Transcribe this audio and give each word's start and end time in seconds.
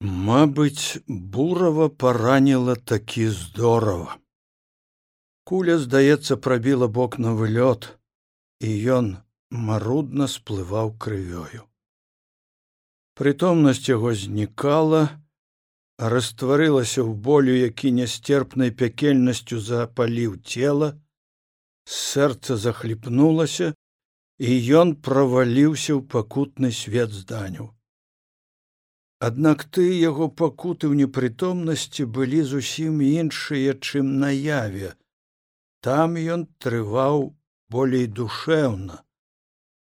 Мабыць, 0.00 1.02
бурава 1.08 1.88
параніла 1.88 2.74
такі 2.76 3.28
здорава. 3.28 4.18
Куля, 5.42 5.78
здаецца, 5.78 6.36
прабіла 6.36 6.86
бок 6.86 7.18
на 7.18 7.32
вылёт, 7.34 7.98
і 8.62 8.70
ён 8.94 9.16
марудна 9.50 10.28
сплываў 10.30 10.94
крывёю. 11.02 11.66
Прытомнасць 13.18 13.90
яго 13.90 14.14
знікала, 14.14 15.18
растварылася 15.98 17.02
ў 17.02 17.18
болю, 17.18 17.58
які 17.58 17.90
нястерпнай 17.90 18.70
пякельнасцю 18.70 19.58
запаліў 19.58 20.38
цела, 20.46 20.94
сэрца 21.82 22.54
захліпнулася, 22.54 23.74
і 24.38 24.50
ён 24.78 24.94
праваліўся 24.94 25.98
ў 25.98 26.06
пакутны 26.06 26.70
свет 26.70 27.10
зданяў. 27.10 27.74
Аднак 29.18 29.64
ты 29.74 29.84
яго 29.98 30.28
пакуты 30.30 30.86
ў 30.86 30.94
непрытомнасці 31.02 32.06
былі 32.16 32.42
зусім 32.46 33.02
іншыя, 33.02 33.74
чым 33.74 34.14
наяве. 34.22 34.94
Там 35.82 36.14
ён 36.14 36.46
трываў 36.62 37.34
болей 37.70 38.06
душэўна, 38.06 39.02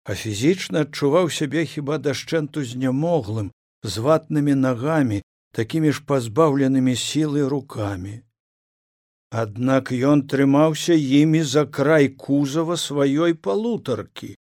а 0.08 0.16
фізічна 0.22 0.86
адчуваў 0.88 1.28
сябе 1.38 1.66
хіба 1.68 2.00
дашчэнту 2.00 2.64
знямоглым, 2.64 3.52
з 3.84 4.06
ватнымі 4.06 4.56
нагамі, 4.56 5.20
такімі 5.52 5.92
ж 5.92 6.04
пазбаўленымі 6.08 6.96
сілы 6.96 7.44
рукамі. 7.52 8.16
Аднак 9.44 9.92
ён 9.92 10.24
трымаўся 10.32 10.96
імі 10.96 11.44
за 11.44 11.66
край 11.78 12.08
кузава 12.24 12.80
сваёй 12.80 13.36
палутаркі, 13.36 14.36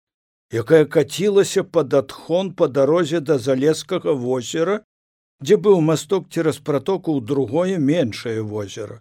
якая 0.53 0.85
кацілася 0.85 1.65
пад 1.65 1.95
адхон 1.97 2.53
па 2.53 2.69
дарозе 2.69 3.21
да 3.21 3.39
залескага 3.41 4.13
возера, 4.13 4.83
дзе 5.41 5.57
быў 5.57 5.81
масток 5.81 6.29
цераз 6.29 6.61
пратоку 6.61 7.17
ў 7.17 7.25
другое 7.25 7.79
меншае 7.81 8.43
возера. 8.45 9.01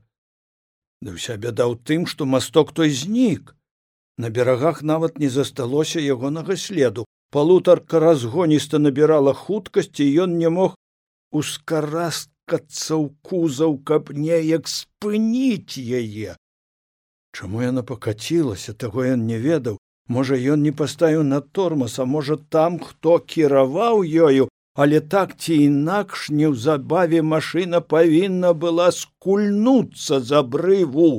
Да 1.01 1.17
ўся 1.17 1.35
бяда 1.35 1.67
ў 1.67 1.75
тым, 1.83 2.07
што 2.07 2.25
масток 2.25 2.71
той 2.71 2.93
знік. 2.95 3.55
На 4.17 4.29
берагах 4.29 4.81
нават 4.85 5.19
не 5.19 5.29
засталося 5.33 5.99
ягонага 5.99 6.55
следу. 6.55 7.05
Палутарка 7.31 7.99
разгоніста 7.99 8.79
набірала 8.79 9.33
хуткасці, 9.33 10.05
ён 10.23 10.37
не 10.37 10.49
мог 10.51 10.75
ускараскацца 11.31 12.95
ў 13.01 13.11
кузаў, 13.25 13.79
каб 13.81 14.11
неяк 14.13 14.67
спыніць 14.67 15.79
яе. 15.79 16.35
Чаму 17.31 17.63
яна 17.63 17.81
пакацілася, 17.87 18.75
таго 18.75 19.07
ён 19.07 19.25
не 19.25 19.39
ведаў, 19.39 19.80
Можа, 20.11 20.35
ён 20.53 20.63
не 20.67 20.71
паставіў 20.79 21.21
на 21.23 21.39
тормоз, 21.55 21.93
а 22.03 22.05
можа 22.13 22.35
там 22.55 22.79
хто 22.85 23.19
кіраваў 23.33 24.01
ёю, 24.27 24.47
але 24.83 24.99
так 25.13 25.35
ці 25.39 25.55
інакш 25.65 26.29
неўзабаве 26.39 27.21
машына 27.33 27.79
павінна 27.93 28.51
была 28.63 28.87
скульнуцца 28.97 30.19
за 30.29 30.41
брыву. 30.55 31.11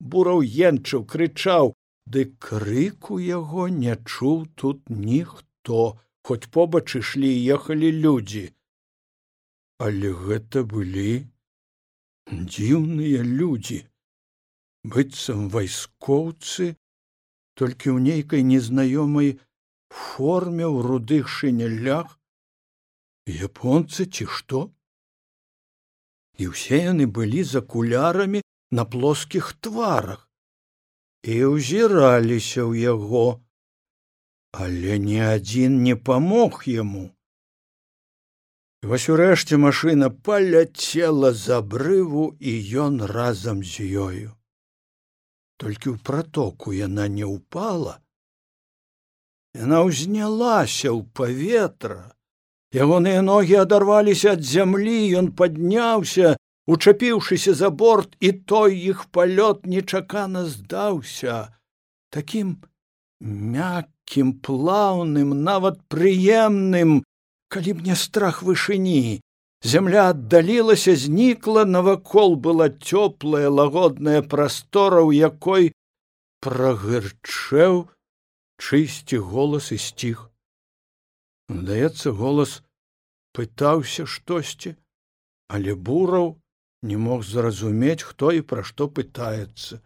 Бураў 0.00 0.42
енчыў, 0.68 1.04
крычаў, 1.12 1.72
ды 2.12 2.24
крыку 2.46 3.18
яго 3.24 3.68
не 3.68 3.96
чуў 4.12 4.46
тут 4.62 4.82
ніхто, 4.90 5.80
хоць 6.24 6.50
побач 6.58 6.86
ішлі 7.00 7.30
і 7.36 7.44
ехалі 7.56 7.92
людзі. 8.04 8.44
Але 9.86 10.12
гэта 10.26 10.64
былі 10.74 11.12
дзіўныя 12.28 13.24
людзі, 13.24 13.80
быццам 14.84 15.48
вайскоўцы, 15.56 16.74
толькі 17.60 17.92
ў 17.92 17.98
нейкай 18.08 18.42
незнаёмай 18.50 19.36
форме 19.90 20.64
ў 20.64 20.76
рудых 20.86 21.28
шынялях. 21.28 22.16
Японцы 23.28 24.06
ці 24.08 24.26
што? 24.38 24.60
І 26.40 26.48
ўсе 26.54 26.80
яны 26.86 27.06
былі 27.18 27.44
за 27.44 27.60
кулярамі 27.60 28.40
на 28.78 28.86
плоскіх 28.94 29.52
тварах 29.60 30.24
і 31.34 31.36
ўзіраліся 31.52 32.64
ў 32.64 32.96
яго. 32.96 33.44
Але 34.56 34.96
ні 34.98 35.20
адзін 35.28 35.82
не 35.84 35.94
памог 35.94 36.64
яму. 36.66 37.06
Вось 38.82 39.12
урэшце 39.12 39.60
машына 39.60 40.08
паляцела 40.08 41.36
за 41.36 41.60
брыву 41.60 42.26
і 42.40 42.58
ён 42.88 43.04
разам 43.04 43.60
з 43.60 43.84
ёю 44.08 44.39
толькі 45.60 45.92
ў 45.92 45.96
пратоку 46.10 46.72
яна 46.76 47.06
не 47.12 47.26
ўпала 47.28 48.00
яна 49.56 49.82
ўзнялася 49.88 50.88
ў 50.94 51.04
паветра 51.12 52.16
ягоныя 52.84 53.20
ногі 53.26 53.60
адарваліся 53.64 54.36
ад 54.38 54.46
зямлі 54.46 54.98
ён 55.20 55.30
падняўся 55.40 56.36
учапіўшыся 56.70 57.54
за 57.60 57.70
борт 57.82 58.14
і 58.20 58.32
той 58.52 58.76
іх 58.92 59.06
палёт 59.16 59.66
нечакана 59.66 60.44
здаўся 60.46 61.38
такім 62.14 62.56
мяккім 63.20 64.36
плаўным 64.46 65.34
нават 65.48 65.82
прыемным 65.92 67.00
калі 67.50 67.72
б 67.74 67.90
не 67.90 67.96
страх 67.98 68.42
вышыні 68.46 69.20
Зямля 69.62 70.10
аддалілася, 70.10 70.96
знікла, 70.96 71.64
навакол 71.64 72.36
была 72.36 72.72
цёплая 72.72 73.52
лагодная 73.52 74.22
прастора, 74.22 75.04
у 75.04 75.12
якой 75.12 75.72
прагырчэў 76.40 77.84
чысці 78.56 79.20
голас 79.20 79.68
і 79.76 79.78
сціх. 79.78 80.30
Здаецца, 81.52 82.16
голас 82.16 82.62
пытаўся 83.36 84.08
штосьці, 84.08 84.76
але 85.52 85.76
бураў 85.76 86.40
не 86.82 86.96
мог 86.96 87.22
зразумець, 87.28 88.02
хто 88.02 88.32
і 88.32 88.40
пра 88.40 88.64
што 88.64 88.88
пытаецца. 88.88 89.84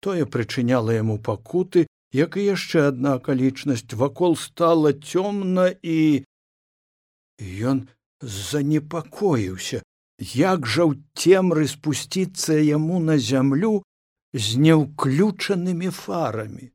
Тое 0.00 0.24
прычыняла 0.24 0.96
яму 0.96 1.20
пакуты, 1.20 1.84
як 2.16 2.40
і 2.40 2.48
яшчэ 2.48 2.88
адна 2.88 3.20
акалічнасць 3.20 3.92
вакол 3.92 4.36
стала 4.40 4.96
цёмна 4.96 5.68
і 5.84 6.24
ён 7.40 7.88
занепакоіўся, 8.22 9.82
як 10.18 10.66
жа 10.66 10.86
ў 10.86 11.02
цемры 11.18 11.66
спусціцца 11.66 12.54
яму 12.58 13.02
на 13.02 13.18
зямлю 13.18 13.82
з 14.32 14.56
няўключанымі 14.62 15.90
фарамі. 15.90 16.70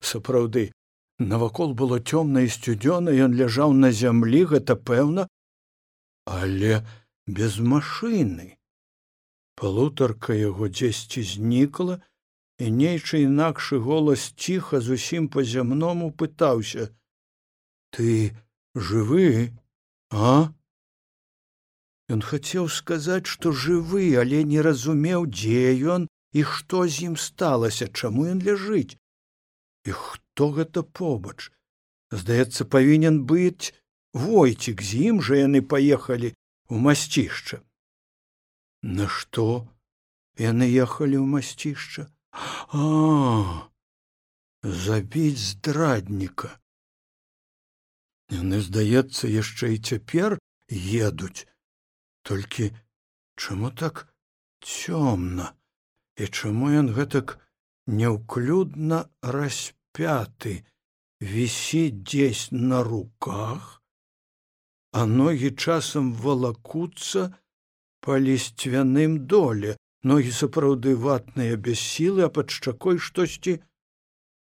Сапраўды, 0.00 0.70
навакол 1.18 1.74
было 1.74 2.00
цёмна 2.00 2.46
і 2.46 2.52
сцюдзёна, 2.54 3.12
ён 3.12 3.34
ляжаў 3.36 3.74
на 3.74 3.90
зямлі, 3.92 4.46
гэта 4.54 4.78
пэўна, 4.78 5.26
але 6.24 6.86
без 7.26 7.58
машыны. 7.58 8.56
Палутарка 9.60 10.32
яго 10.32 10.70
дзесьці 10.72 11.22
знікла, 11.22 12.00
і 12.60 12.70
нейчы 12.70 13.24
інакшы 13.24 13.80
голас 13.80 14.32
ціха 14.36 14.80
зусім 14.80 15.28
па-зямному 15.28 16.12
пытаўся: 16.12 16.88
«Ты 17.92 18.36
жывы? 18.74 19.52
А? 20.10 20.52
Ён 22.10 22.22
хацеў 22.26 22.68
сказаць 22.68 23.30
што 23.30 23.52
жывы 23.54 24.06
але 24.22 24.42
не 24.52 24.62
разумеў 24.66 25.26
дзе 25.30 25.74
ён 25.94 26.08
і 26.34 26.42
што 26.42 26.86
з 26.86 27.10
ім 27.10 27.14
сталася 27.16 27.86
чаму 27.86 28.26
ён 28.26 28.42
ляжыць. 28.42 28.98
І 29.86 29.94
хто 29.94 30.50
гэта 30.58 30.82
побач? 30.82 31.50
Здаецца 32.10 32.66
павінен 32.66 33.22
быць 33.30 33.72
войцік 34.12 34.82
з 34.82 35.10
ім 35.10 35.22
жа 35.22 35.42
яны 35.46 35.62
паехалі 35.62 36.34
у 36.68 36.82
масцішча. 36.86 37.62
Нашто 38.82 39.68
яны 40.38 40.66
ехалі 40.66 41.22
ў 41.22 41.26
масцішча? 41.26 42.10
А 42.74 43.70
забіць 44.62 45.38
здрадніка 45.38 46.59
яны 48.36 48.60
здаецца 48.66 49.30
яшчэ 49.30 49.74
і 49.74 49.82
цяпер 49.90 50.38
едуць. 50.70 51.46
Толькі 52.22 52.70
чаму 53.36 53.70
так 53.70 54.06
цёмна? 54.62 55.52
І 56.20 56.28
чаму 56.28 56.70
ён 56.82 56.92
гэтак 56.96 57.38
няўклюдна 57.86 59.04
распяты 59.22 60.62
вісіць 61.20 62.02
дзесь 62.04 62.48
на 62.52 62.82
руках 62.84 63.80
а 64.92 65.06
ногі 65.06 65.50
часам 65.54 66.12
валакуцца 66.14 67.30
па 68.00 68.18
лісцвяным 68.18 69.26
доле? 69.26 69.76
Ногі 70.02 70.32
сапраўды 70.32 70.96
ватныя 70.96 71.56
без 71.56 71.80
сілы 71.80 72.24
а 72.26 72.30
пад 72.32 72.50
шчакой 72.50 72.98
штосьці 72.98 73.60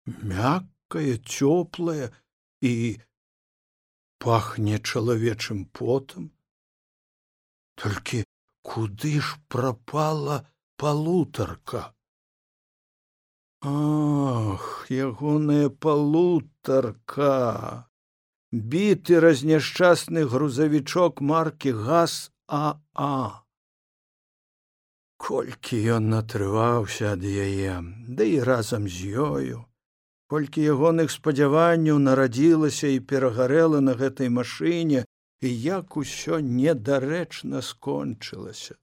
мяккае 0.06 1.18
цёплае 1.18 2.12
і 2.62 2.74
пахне 4.22 4.78
чалавечым 4.80 5.66
потам. 5.78 6.30
Толькі 7.76 8.24
куды 8.62 9.20
ж 9.20 9.38
прапала 9.48 10.38
палутарка? 10.78 11.94
Ах 13.62 14.88
ягоная 14.90 15.70
палутарка! 15.70 17.36
Біты 18.52 19.20
разняшчасны 19.24 20.26
грузавічок 20.28 21.22
маркі 21.24 21.72
газ 21.72 22.32
аа 22.48 23.42
колькі 25.22 25.78
ён 25.96 26.10
натрываўся 26.12 27.14
ад 27.16 27.24
яе 27.24 27.80
ды 28.20 28.28
і 28.36 28.40
разам 28.50 28.90
з 28.92 29.14
ёю 29.24 29.60
колькі 30.32 30.64
ягоных 30.74 31.12
спадзяванняў 31.12 31.98
нарадзілася 32.08 32.92
і 32.96 33.00
перагарэла 33.12 33.82
на 33.88 33.96
гэтай 34.02 34.30
машыне 34.36 35.04
і 35.44 35.50
як 35.64 35.98
усё 36.02 36.40
недарэчна 36.40 37.60
скончылася. 37.70 38.78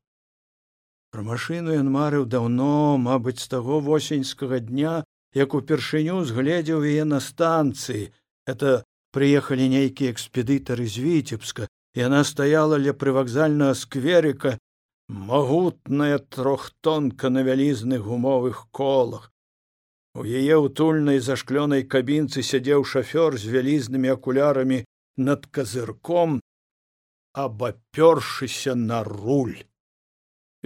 Пра 1.15 1.25
машыну 1.25 1.73
ён 1.83 1.89
марыў 1.95 2.27
даўно 2.35 2.99
мабыць 3.00 3.41
з 3.41 3.49
таго 3.55 3.81
восеньскага 3.81 4.61
дня 4.61 4.93
як 5.41 5.56
упершыню 5.56 6.21
згледзеў 6.29 6.85
яе 6.85 7.09
на 7.09 7.21
станцыі. 7.25 8.12
Это 8.45 8.85
прыехалі 9.17 9.73
нейкія 9.73 10.12
экспедытары 10.12 10.85
з 10.85 11.05
віцебска 11.06 11.69
яна 11.97 12.21
стаяла 12.29 12.77
ля 12.85 12.93
прывакзальнага 12.93 13.75
скверіка 13.75 14.59
магутная 15.09 16.19
трохтонка 16.19 17.33
на 17.33 17.43
вялізных 17.49 18.05
гумовых 18.05 18.67
колах 18.71 19.33
у 20.19 20.26
яе 20.26 20.59
утульнай 20.59 21.23
зашклёнай 21.23 21.87
кабінцы 21.94 22.43
сядзеў 22.43 22.85
шафёр 22.93 23.38
з 23.38 23.55
вялізнымі 23.55 24.15
акулярамі 24.19 24.79
над 25.17 25.47
казырком 25.47 26.41
абапёршыся 27.32 28.75
на 28.75 29.05
руль. 29.06 29.62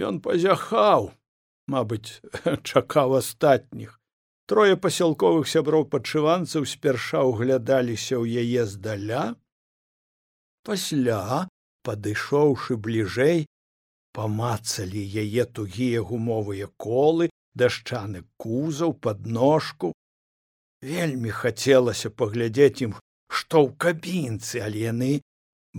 Ён 0.01 0.21
пазяхаў 0.25 1.11
мабыць 1.69 2.17
чакаў 2.69 3.19
астатніх 3.21 3.99
трое 4.49 4.75
пасялковых 4.85 5.47
сяброў 5.49 5.85
падшыванцаў 5.93 6.65
спярша 6.73 7.21
ўглядаліся 7.29 8.17
ў 8.17 8.43
яе 8.43 8.65
здаля. 8.69 9.23
Пасля 10.67 11.47
падышоўшы 11.85 12.77
бліжэй 12.77 13.45
памацалі 14.17 15.03
яе 15.23 15.45
тугія 15.45 16.01
гумовыя 16.09 16.69
колы 16.77 17.29
дашчаны 17.61 18.23
кузаў 18.43 18.93
подножку 19.07 19.93
вельмі 20.89 21.35
хацелася 21.43 22.11
паглядзець 22.21 22.83
ім 22.87 22.97
што 23.39 23.63
ў 23.65 23.69
кабінцы 23.85 24.65
але 24.67 24.83
яны 24.89 25.13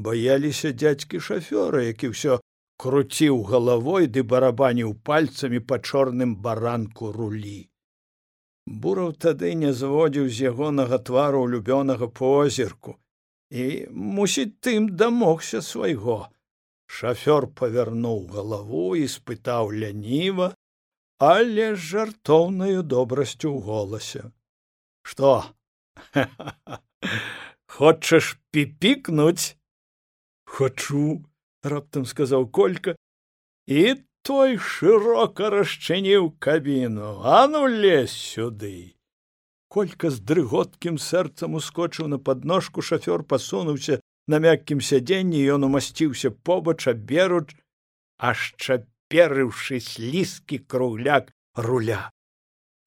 баяліся 0.08 0.72
дзядзькі 0.80 1.22
шафёра 1.28 1.84
які 1.86 2.10
ўсё 2.14 2.40
круціў 2.84 3.44
галавой 3.52 4.10
ды 4.16 4.26
барабаніў 4.34 4.96
пальцамі 5.10 5.62
па 5.72 5.78
чорным 5.90 6.34
баранку 6.48 7.12
рулі 7.20 7.60
бураў 8.66 9.14
тады 9.26 9.54
не 9.62 9.72
зводзіў 9.80 10.28
з 10.28 10.50
ягонага 10.50 10.98
твару 11.08 11.42
улюбёнага 11.46 12.08
позірку 12.20 12.98
і 13.50 13.86
мусіць 13.90 14.54
тым 14.66 14.88
дамогся 15.00 15.60
свайго. 15.62 16.28
Шафёр 16.86 17.46
павярнуў 17.60 18.26
галаву 18.34 18.96
і 18.96 19.06
спытаў 19.08 19.72
ляніва 19.72 20.52
але 21.18 21.74
з 21.74 21.78
жартоўнаю 21.78 22.82
добрасцю 22.82 23.54
ў 23.54 23.60
голасе. 23.62 24.22
Што? 25.02 25.54
Хочаш 27.76 28.38
піпікнуць? 28.50 29.56
Хачу 30.44 31.24
раптам 31.62 32.06
сказаў 32.06 32.48
колька 32.50 32.96
і 33.66 33.96
той 34.22 34.56
шырока 34.56 35.50
расчыніў 35.50 36.32
кабіну. 36.38 37.20
А 37.24 37.46
ну 37.46 37.66
лезь 37.66 38.14
сюды. 38.14 38.96
Колька 39.68 40.10
з 40.10 40.20
дрыготкім 40.22 40.98
сэрцам 41.02 41.58
ускочыў 41.58 42.08
на 42.08 42.18
падножку 42.18 42.82
шафёр 42.82 43.24
пасунуўся 43.26 44.00
на 44.26 44.38
мяккім 44.40 44.80
сядзенні 44.80 45.42
ён 45.56 45.66
умасціўся 45.68 46.30
побач 46.30 46.86
аберуч 46.88 47.56
аж 48.16 48.54
чаперыўшы 49.14 49.78
слізкі 49.80 50.58
кругляк 50.66 51.30
руля. 51.54 52.10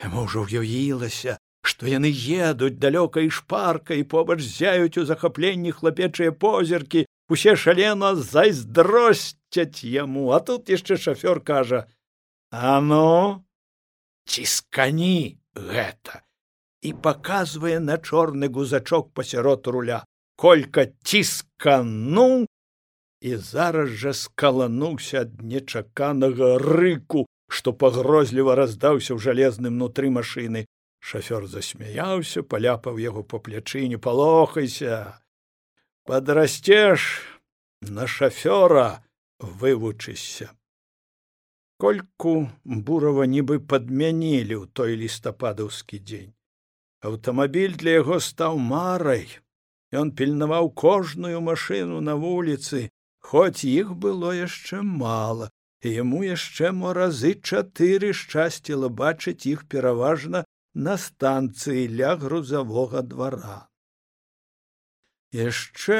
Яму 0.03 0.27
ўжо 0.27 0.43
ўявілася 0.43 1.39
што 1.67 1.87
яны 1.87 2.11
едуць 2.11 2.79
далёка 2.79 3.19
і 3.23 3.31
шпарка 3.31 3.95
і 3.95 4.03
побач 4.03 4.39
зяюць 4.43 4.99
у 4.99 5.03
захапленні 5.07 5.71
хлапечыя 5.71 6.31
позіркі 6.31 7.07
усе 7.31 7.55
шалена 7.55 8.15
зайздросцяць 8.15 9.83
яму 9.83 10.31
а 10.31 10.39
тут 10.39 10.69
яшчэ 10.69 10.95
шафёр 10.95 11.43
кажа 11.43 11.87
а 12.51 12.79
ну 12.79 13.43
ціскані 14.27 15.39
гэта 15.55 16.23
і 16.83 16.93
паказвае 16.93 17.79
на 17.79 17.99
чорны 17.99 18.47
гузачок 18.47 19.11
пасярод 19.11 19.67
руля 19.67 20.03
колька 20.35 20.87
ціскануў 21.03 22.47
і 23.21 23.35
зараз 23.37 23.89
жа 24.01 24.13
скалануўся 24.13 25.25
ад 25.25 25.41
нечаканага 25.41 26.57
рыку 26.61 27.25
што 27.47 27.73
пагрозліва 27.73 28.55
раздаўся 28.59 29.15
ў 29.15 29.19
жалезным 29.23 29.77
нутры 29.77 30.11
машыны. 30.11 30.65
Шафёр 30.99 31.47
засмяяўся 31.47 32.43
паляпаў 32.43 32.99
яго 32.99 33.23
па 33.23 33.39
плячы 33.39 33.87
не 33.87 33.97
палохайся 33.97 35.21
падрасцеш 36.03 37.07
на 37.81 38.07
шафёра 38.07 39.03
вывучышся 39.39 40.51
кольку 41.77 42.49
бурава 42.65 43.25
нібы 43.29 43.59
падмянілі 43.61 44.55
ў 44.57 44.65
той 44.73 44.97
лістападаўскі 44.97 46.01
дзень. 46.01 46.33
Аўтамабіль 47.05 47.77
для 47.77 48.01
яго 48.01 48.17
стаў 48.17 48.57
марай. 48.57 49.29
Ён 49.93 50.11
пільнаваў 50.11 50.73
кожную 50.73 51.39
машыну 51.39 52.01
на 52.01 52.17
вуліцы, 52.17 52.89
хоць 53.27 53.67
іх 53.67 53.93
было 54.03 54.33
яшчэ 54.35 54.81
мала, 54.81 55.49
і 55.83 55.93
яму 55.93 56.23
яшчэ 56.23 56.71
мо 56.79 56.93
разы 56.97 57.33
чатыры 57.49 58.13
шчасціла 58.19 58.89
бачыць 59.01 59.49
іх 59.51 59.65
пераважна 59.73 60.43
на 60.87 60.95
станцыі 61.05 61.87
ля 61.99 62.15
грузавога 62.21 63.03
двара. 63.11 63.59
Яшчэ 65.35 65.99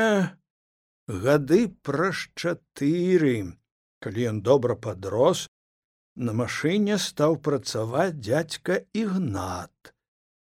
гады 1.28 1.62
праз 1.90 2.24
чатыры, 2.36 3.36
калі 4.00 4.28
ён 4.32 4.42
добра 4.42 4.80
падрос, 4.88 5.48
на 6.16 6.34
машыне 6.34 6.98
стаў 6.98 7.38
працаваць 7.48 8.18
дзядзька 8.18 8.80
ігнат, 9.04 9.94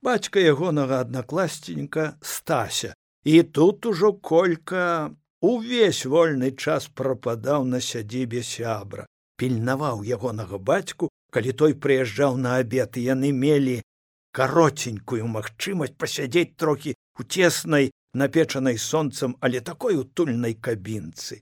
бацька 0.02 0.42
ягонага 0.42 1.00
аднакласценька 1.06 2.18
стася 2.22 2.96
і 3.24 3.44
тут 3.44 3.86
ужо 3.86 4.14
колька 4.14 5.14
увесь 5.42 6.06
вольны 6.06 6.52
час 6.52 6.88
прападаў 7.02 7.66
на 7.66 7.82
сядзібе 7.82 8.44
сябра 8.46 9.06
пільнаваў 9.42 10.04
ягонага 10.06 10.62
бацьку 10.72 11.10
калі 11.36 11.54
той 11.62 11.74
прыязджаў 11.86 12.38
на 12.38 12.58
абед 12.64 12.98
і 13.02 13.06
яны 13.10 13.32
мелі 13.44 13.78
кароценькую 14.38 15.26
магчымасць 15.36 15.98
пасядзець 15.98 16.54
трохі 16.64 16.94
у 17.20 17.24
цеснай 17.24 17.90
напечанай 18.14 18.78
сонцам 18.78 19.36
але 19.40 19.62
такой 19.72 19.98
утульнай 19.98 20.54
кабінцы 20.54 21.42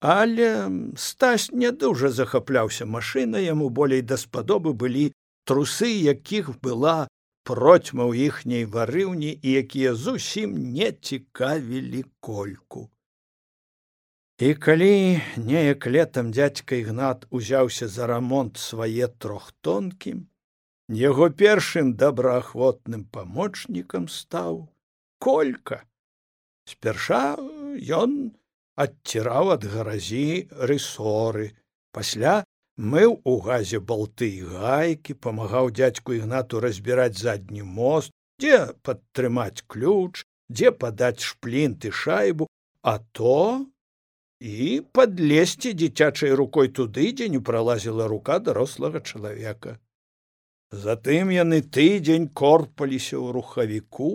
але 0.00 0.50
стась 0.96 1.50
не 1.50 1.70
дужа 1.72 2.10
захапляўся 2.10 2.86
машына 2.86 3.42
яму 3.42 3.68
болей 3.68 4.02
даспадобы 4.02 4.74
былі 4.82 5.10
трусы 5.44 5.90
якіх 5.90 6.52
была 6.60 7.08
процьма 7.48 8.04
ў 8.06 8.28
іхняй 8.28 8.64
варыўні 8.76 9.32
і 9.42 9.56
якія 9.64 9.94
зусім 9.94 10.54
не 10.76 10.92
цікавілі 10.92 12.04
кольку. 12.20 12.90
І 14.38 14.54
калі 14.54 15.18
неяк 15.34 15.86
летам 15.90 16.30
дядзька 16.30 16.76
ігнат 16.78 17.24
узяўся 17.34 17.88
за 17.90 18.06
рамонт 18.06 18.58
свае 18.62 19.08
трохтонкім, 19.18 20.20
яго 20.94 21.26
першым 21.40 21.88
добраахвотным 21.98 23.02
памочнікам 23.16 24.06
стаў 24.06 24.60
колька. 25.18 25.82
Спярша 26.70 27.34
ён 27.98 28.14
адціраў 28.78 29.50
ад 29.56 29.66
гаразі 29.72 30.46
рысоры, 30.70 31.48
пасля 31.90 32.34
мыў 32.78 33.18
у 33.26 33.34
газе 33.42 33.80
балты 33.82 34.28
і 34.38 34.46
гайкі 34.54 35.16
памагаў 35.26 35.72
дзядзьку 35.74 36.14
ігнату 36.14 36.62
разбіраць 36.62 37.18
задні 37.18 37.66
мост 37.66 38.14
дзе 38.38 38.70
падтрымаць 38.86 39.66
ключ 39.66 40.22
дзе 40.46 40.70
падаць 40.70 41.26
шплінт 41.26 41.90
і 41.90 41.92
шайбу 42.02 42.46
а 42.86 43.02
то 43.18 43.66
і 44.40 44.82
падлезці 44.92 45.74
дзіцячай 45.74 46.32
рукой 46.40 46.68
туды 46.68 47.12
дзе 47.12 47.28
не 47.34 47.40
пралазіла 47.50 48.06
рука 48.12 48.38
дарослага 48.38 49.00
чалавека 49.00 49.78
затым 50.86 51.30
яны 51.34 51.60
тыдзень 51.76 52.28
корпаліся 52.42 53.16
ў 53.18 53.34
рухавіку 53.38 54.12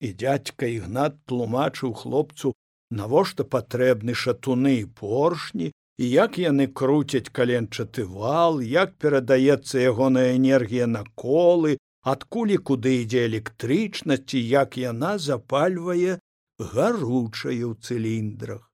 і 0.00 0.08
дядзька 0.22 0.66
ігнат 0.66 1.20
тлумачыў 1.30 1.94
хлопцу 2.02 2.52
навошта 2.90 3.44
патрэбны 3.44 4.14
шатуны 4.14 4.74
і 4.80 4.86
поршні 5.00 5.72
і 6.00 6.08
як 6.08 6.38
яны 6.40 6.66
круцяць 6.80 7.28
каленчаты 7.28 8.06
вал, 8.08 8.60
як 8.64 8.96
перадаецца 8.96 9.82
ягоная 9.84 10.32
энергія 10.36 10.86
на 10.88 11.04
колы, 11.14 11.76
адкуль 12.00 12.56
і 12.56 12.58
куды 12.70 12.94
ідзе 13.02 13.26
электрычнасць 13.28 14.32
і 14.32 14.40
як 14.40 14.80
яна 14.80 15.18
запальвае 15.20 16.16
гаручае 16.56 17.60
ў 17.68 17.76
цыліндрах. 17.84 18.69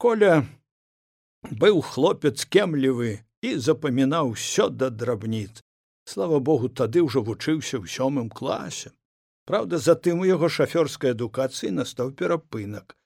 Коля 0.00 0.48
быў 1.62 1.82
хлопец 1.84 2.46
кемлівы 2.54 3.08
і 3.44 3.50
запамінаў 3.64 4.30
усё 4.34 4.68
да 4.82 4.88
драбніц. 4.88 5.60
Слава 6.08 6.38
Богу, 6.40 6.70
тады 6.80 7.02
ўжо 7.04 7.20
вучыўся 7.20 7.76
ў 7.76 7.84
сёмым 7.84 8.30
класе. 8.32 8.92
Праўда, 9.44 9.76
затым 9.76 10.22
у 10.24 10.28
яго 10.28 10.48
шафёрскай 10.48 11.12
адукацыі 11.12 11.76
настаў 11.76 12.12
перапынак. 12.16 12.96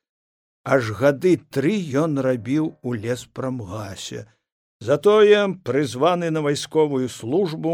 Аж 0.62 0.92
гады 1.00 1.32
тры 1.56 1.74
ён 2.02 2.14
рабіў 2.26 2.68
у 2.78 2.94
леспрамгасе. 2.94 4.30
Затое, 4.78 5.40
прызваны 5.66 6.30
на 6.30 6.44
вайсковую 6.46 7.08
службу, 7.08 7.72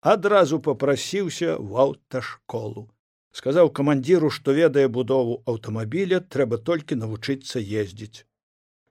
адразу 0.00 0.58
попрасіўся 0.58 1.54
ў 1.54 1.70
аўташколу. 1.86 2.90
Сказаў 3.30 3.70
камандзіру, 3.70 4.32
што 4.34 4.58
ведае 4.58 4.88
будову 4.98 5.38
аўтамабіля, 5.46 6.18
трэба 6.18 6.58
толькі 6.58 6.98
навучыцца 6.98 7.62
ездзіць. 7.62 8.26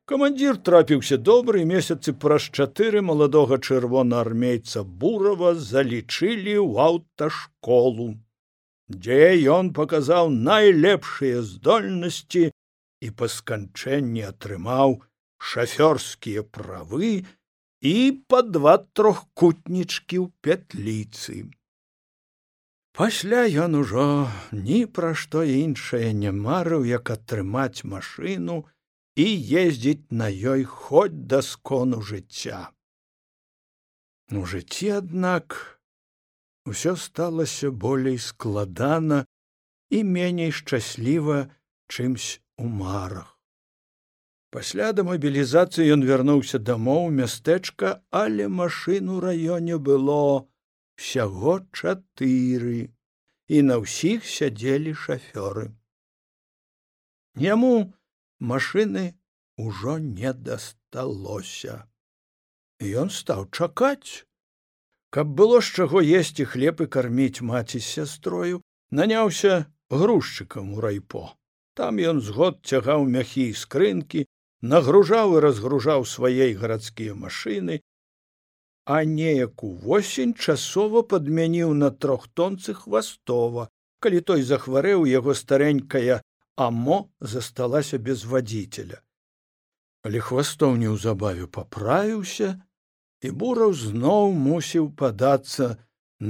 Камандзір 0.10 0.58
трапіўся 0.66 1.18
добры 1.22 1.60
месяцы 1.70 2.12
праз 2.22 2.46
чатыры 2.60 3.02
маладога 3.06 3.58
чырвонаармейца 3.62 4.82
бурава 5.02 5.52
залічылі 5.66 6.56
ў 6.62 6.86
аўташколу, 6.86 8.08
дзе 8.90 9.20
ён 9.56 9.70
паказаў 9.80 10.32
найлепшыя 10.48 11.44
здольнасці 11.50 12.42
і 12.50 13.12
па 13.20 13.30
сканчэнні 13.34 14.26
атрымаў 14.30 14.98
шафёрскія 15.52 16.46
правы 16.58 17.12
і 17.94 17.96
па 18.34 18.42
два 18.42 18.76
трохкутнічкі 18.82 20.24
ў 20.24 20.28
пятліцы. 20.42 21.46
Пасля 22.98 23.46
ён 23.68 23.78
ужо 23.86 24.10
ні 24.66 24.82
пра 24.90 25.14
што 25.14 25.46
іншае 25.46 26.12
не 26.26 26.34
марыў, 26.34 26.90
як 26.98 27.14
атрымаць 27.20 27.86
машину, 27.86 28.66
і 29.20 29.28
ездзіць 29.62 30.12
на 30.20 30.28
ёй 30.32 30.64
хоць 30.64 31.28
да 31.32 31.42
скону 31.46 32.00
жыцця. 32.10 32.60
У 34.32 34.46
жыцці, 34.52 34.90
аднак, 35.00 35.58
усё 36.70 36.94
сталася 36.96 37.72
болей 37.72 38.20
складана 38.22 39.26
і 39.90 40.04
меней 40.04 40.54
шчасліва 40.56 41.50
чымсь 41.90 42.40
у 42.58 42.70
марах. 42.70 43.36
Пасля 44.56 44.94
дэмабілізацыі 44.98 45.92
ён 45.94 46.06
вярнуўся 46.10 46.58
дамоў 46.72 47.12
мястэчка, 47.20 48.00
але 48.10 48.48
машын 48.48 49.12
у 49.14 49.20
раёне 49.22 49.78
было 49.78 50.48
всяго 50.96 51.60
чатыры 51.74 52.90
і 53.50 53.62
на 53.68 53.78
ўсіх 53.84 54.26
сядзелі 54.26 54.96
шафёры. 55.04 55.70
Яму 57.38 57.94
машыны 58.40 59.20
ўжо 59.58 59.98
не 60.00 60.34
дасталося. 60.34 61.86
Ён 62.80 63.12
стаў 63.12 63.48
чакаць, 63.52 64.26
каб 65.12 65.28
было 65.36 65.60
з 65.62 65.76
чаго 65.76 66.02
есці 66.02 66.46
хлеб 66.46 66.82
і 66.82 66.88
карміць 66.88 67.44
маці 67.44 67.80
з 67.80 67.86
сястрою, 68.00 68.62
наняўся 68.92 69.68
грузчыкам 69.90 70.74
у 70.74 70.82
райпо. 70.82 71.36
Там 71.76 72.00
ён 72.00 72.22
згод 72.22 72.64
цягаў 72.64 73.06
мяхі 73.06 73.50
і 73.52 73.58
скрынкі, 73.60 74.26
нагружаў 74.62 75.38
і 75.38 75.44
разгружаў 75.44 76.06
свае 76.06 76.56
гарадскія 76.56 77.16
машыны, 77.16 77.82
а 78.86 79.04
неяк 79.04 79.64
увосень 79.64 80.34
часова 80.34 81.04
падмяніў 81.04 81.74
на 81.74 81.92
трохтонцы 81.92 82.74
хвастова, 82.74 83.70
калі 84.00 84.20
той 84.22 84.42
захварэў 84.42 85.06
яго 85.06 85.36
старэнькая 85.36 86.22
амо 86.66 86.98
засталася 87.34 87.98
без 88.08 88.26
вадзіцеля. 88.32 89.00
Але 90.06 90.24
хвастоў 90.24 90.76
неўзабаве 90.82 91.48
паправіўся, 91.58 92.50
і 93.26 93.32
бураў 93.42 93.76
зноў 93.76 94.34
мусіў 94.48 94.90
падацца 95.02 95.68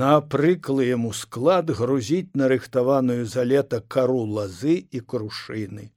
на 0.02 0.12
прыклы 0.34 0.90
яму 0.90 1.14
склад 1.20 1.70
грузіць 1.80 2.38
нарыхтаваную 2.42 3.26
за 3.34 3.46
лета 3.52 3.82
кару 3.96 4.22
лазы 4.38 4.76
і 4.92 5.02
крушыны. 5.14 5.90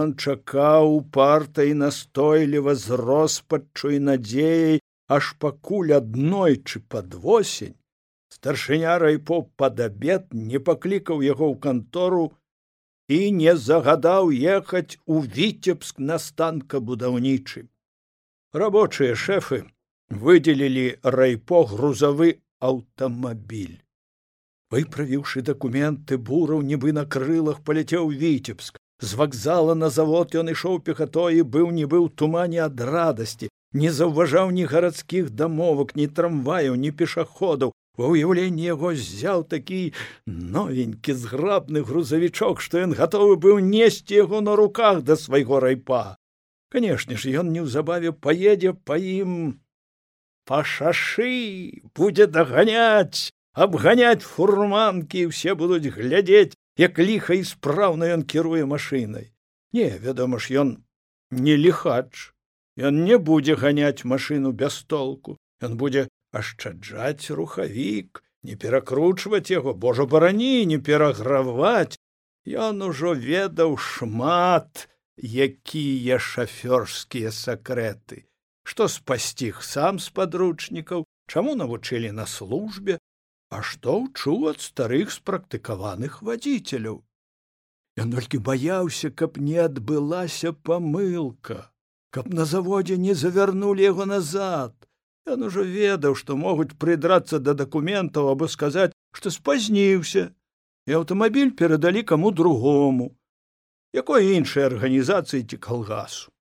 Ён 0.00 0.14
чакаў 0.14 1.00
парта 1.14 1.66
і 1.66 1.74
настойліва 1.82 2.74
з 2.74 2.98
роспаччу 3.02 3.94
і 3.96 4.00
надзеяй, 4.10 4.80
аж 5.16 5.34
пакуль 5.42 5.94
аднойчы 5.98 6.82
пад 6.94 7.14
восень 7.14 7.78
старшыня 8.40 8.98
райпо 8.98 9.42
пад 9.60 9.80
абед 9.86 10.28
не 10.32 10.60
паклікаў 10.66 11.22
яго 11.26 11.46
ў 11.52 11.56
кантору 11.66 12.22
і 13.10 13.18
не 13.34 13.52
загадаў 13.66 14.30
ехаць 14.30 14.98
у 15.06 15.20
віцебск 15.36 15.98
на 15.98 16.18
станкабудаўнічы. 16.22 17.66
Рабочыя 18.62 19.16
шэфы 19.22 19.64
выдзелілі 20.24 20.84
райпо 21.16 21.62
грузавы 21.72 22.28
аўтамабіль. 22.70 23.78
Выправіўшы 24.70 25.42
дакументы 25.42 26.18
бураў 26.30 26.62
нібы 26.70 26.94
на 26.94 27.04
крылах 27.14 27.58
паляцеў 27.66 28.14
віцебск. 28.22 28.78
З 29.00 29.18
вакзала 29.18 29.74
на 29.74 29.88
завод 29.90 30.36
ён 30.38 30.52
ішоў 30.54 30.78
пехатой 30.86 31.40
і 31.40 31.48
быў 31.54 31.70
нібы 31.74 31.98
ў 31.98 32.14
тумане 32.22 32.60
ад 32.62 32.80
радасці, 32.94 33.48
не 33.72 33.90
заўважаў 33.96 34.50
ні 34.54 34.70
гарадскіх 34.70 35.30
дамовак, 35.30 35.96
ні 35.96 36.06
трамваяў, 36.06 36.76
ні 36.76 36.90
пешаходаў, 36.92 37.72
Ва 38.00 38.08
ўяўленні 38.14 38.64
яго 38.64 38.92
ззяў 38.96 39.44
такі 39.52 39.80
новенькі 40.26 41.12
зграбны 41.22 41.82
грузавічок, 41.84 42.62
што 42.64 42.80
ён 42.84 42.96
гатовы 42.96 43.36
быў 43.36 43.60
несці 43.64 44.16
яго 44.16 44.40
на 44.40 44.56
руках 44.56 45.02
да 45.04 45.16
свайго 45.20 45.60
райпа. 45.60 46.16
Канешне 46.72 47.20
ж, 47.20 47.34
ён 47.42 47.52
неўзабаве 47.52 48.14
паедзе 48.16 48.72
па 48.72 48.96
ім 48.96 49.60
па 50.48 50.64
шашы 50.64 51.84
будзе 51.92 52.24
даганяць, 52.26 53.36
абганяць 53.52 54.24
фурманкі, 54.24 55.28
усе 55.28 55.54
будуць 55.54 55.92
глядзець, 55.92 56.56
як 56.80 56.98
ліха 56.98 57.36
і 57.36 57.44
спраўна 57.44 58.08
ён 58.16 58.24
кіруе 58.24 58.64
машынай. 58.64 59.30
Не, 59.76 59.92
вядома 60.00 60.40
ж, 60.40 60.56
ён 60.64 60.76
не 61.30 61.60
ліхач, 61.60 62.32
Ён 62.78 63.04
не 63.04 63.18
будзе 63.18 63.54
ганяць 63.60 64.04
машыну 64.04 64.52
без 64.52 64.82
толку, 64.88 65.36
ён 65.60 65.76
будзе 65.76 66.08
ашчаджаць 66.32 67.30
рухавік, 67.30 68.22
не 68.42 68.56
перакручваць 68.56 69.50
яго, 69.50 69.74
божа 69.74 70.06
барані, 70.06 70.66
не 70.66 70.78
пераграваць. 70.78 71.98
Ён 72.46 72.82
ужо 72.82 73.12
ведаў 73.14 73.76
шмат, 73.76 74.88
якія 75.20 76.16
шафёрскія 76.16 77.30
сакрэты, 77.36 78.24
што 78.64 78.88
спасціг 78.88 79.60
сам 79.62 80.00
з 80.00 80.08
падручнікаў, 80.16 81.04
чаму 81.28 81.54
навучылі 81.54 82.10
на 82.16 82.26
службе, 82.26 82.98
а 83.50 83.60
што 83.62 84.00
ўчуў 84.06 84.48
ад 84.54 84.64
старых 84.64 85.12
спрактыкаваных 85.12 86.22
вадзіцеляў. 86.22 87.04
Ён 88.00 88.14
толькі 88.16 88.38
баяўся, 88.38 89.10
каб 89.10 89.36
не 89.36 89.58
адбылася 89.60 90.52
памылка, 90.52 91.68
каб 92.10 92.32
на 92.32 92.46
заводзе 92.48 92.96
не 92.96 93.14
завярнулі 93.14 93.84
яго 93.84 94.06
назад, 94.06 94.79
Ён 95.28 95.44
ужо 95.44 95.62
ведаў, 95.62 96.16
што 96.16 96.36
могуць 96.36 96.76
прыдрацца 96.80 97.38
да 97.38 97.54
дакументаў 97.54 98.30
або 98.32 98.48
сказаць, 98.48 98.92
што 99.12 99.30
спазніўся, 99.30 100.30
і 100.88 100.96
аўтамабіль 101.00 101.52
перадалі 101.56 102.02
каму 102.02 102.30
другому, 102.32 103.10
якой 103.92 104.32
іншай 104.36 104.64
арганізацыі 104.70 105.44
ці 105.44 105.56
калгасу. 105.58 106.32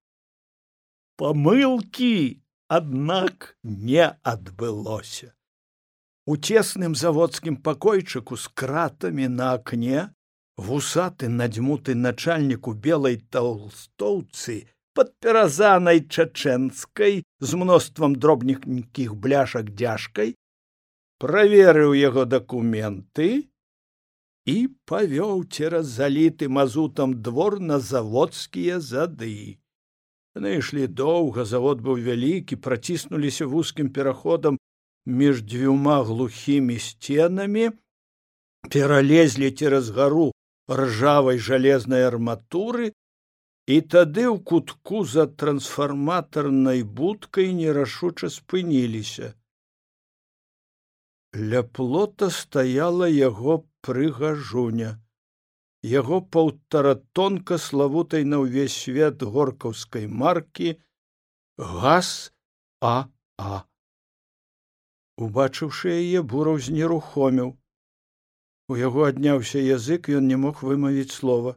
Памылкі, 1.20 2.40
аднак 2.70 3.58
не 3.64 4.06
адбылося. 4.24 5.34
У 6.30 6.38
цесным 6.38 6.96
заводскім 6.96 7.58
пакойчыку 7.58 8.38
з 8.38 8.48
кратамі 8.54 9.28
на 9.28 9.54
акне 9.58 10.14
вусаты 10.56 11.28
надзьмуты 11.28 11.96
начальніку 11.96 12.74
белай 12.74 13.18
толстоўцы 13.34 14.70
падпяразанай 15.00 16.02
чачэнскай 16.12 17.22
з 17.40 17.60
мноствам 17.60 18.16
дробненькіх 18.20 19.16
бляшак 19.16 19.72
дзяжкай, 19.72 20.34
праверыў 21.24 21.96
яго 21.96 22.26
дакументы 22.28 23.30
і 24.54 24.58
павёў 24.92 25.46
цераз 25.56 25.88
заліты 25.96 26.52
мазутам 26.52 27.16
двор 27.24 27.60
на 27.72 27.80
заводскія 27.80 28.84
зады. 28.84 29.60
Ішлі 30.36 30.88
доўга, 30.88 31.48
завод 31.48 31.80
быў 31.80 32.04
вялікі, 32.04 32.60
праціснуліся 32.60 33.48
вузкім 33.48 33.96
пераходам 33.96 34.60
між 35.06 35.44
дзвюма 35.44 36.04
глухімі 36.04 36.80
сценамі, 36.80 37.72
пералезлі 38.68 39.52
цераз 39.52 39.96
гару 39.96 40.32
ржавай 40.70 41.40
жалезнай 41.40 42.04
арматуры 42.04 42.92
і 43.76 43.82
тады 43.96 44.26
ў 44.30 44.38
кутку 44.52 45.04
за 45.16 45.28
трансфарматарнай 45.42 46.82
будкай 47.02 47.54
нерашуча 47.58 48.32
спыніліся. 48.38 49.34
Ля 51.52 51.62
плота 51.62 52.34
стаяла 52.40 53.12
яго 53.18 53.62
прыгажуня. 53.86 54.98
яго 55.84 56.20
паўтаратонка 56.22 57.58
славутай 57.58 58.24
на 58.28 58.40
ўвесь 58.44 58.76
свет 58.76 59.24
горкаўскай 59.24 60.08
маркі 60.08 60.76
газ 61.58 62.34
а 62.82 63.08
а 63.38 63.64
убачыўшы 65.16 65.96
яе 65.96 66.22
бураў 66.34 66.60
знерухоміў 66.68 67.56
у 68.68 68.76
яго 68.76 69.08
адняўся 69.08 69.64
язык 69.64 70.12
ён 70.20 70.28
не 70.28 70.36
мог 70.36 70.64
вымавіць 70.64 71.16
слова 71.16 71.56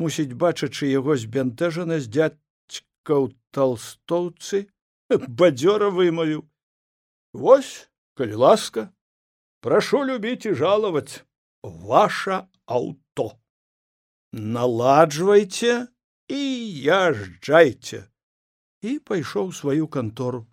мусіць 0.00 0.36
бачачы 0.42 0.88
яго 0.90 1.16
збянтэжанасць 1.22 2.08
дзядзька 2.08 3.14
ў 3.22 3.36
толстоўцы 3.52 4.64
бадзёра 5.40 5.90
вымавіў. 5.96 6.46
Вось 7.32 7.90
калі 8.18 8.40
ласка 8.44 8.88
прошу 9.60 10.04
любіць 10.08 10.46
і 10.50 10.56
жалаваць 10.62 11.22
ваша 11.62 12.46
аўто. 12.66 13.36
Наладжвайце 14.32 15.90
і 16.30 16.40
язджайце 16.86 18.06
і 18.80 18.98
пайшоў 18.98 19.52
сваю 19.52 19.88
кантору. 19.88 20.46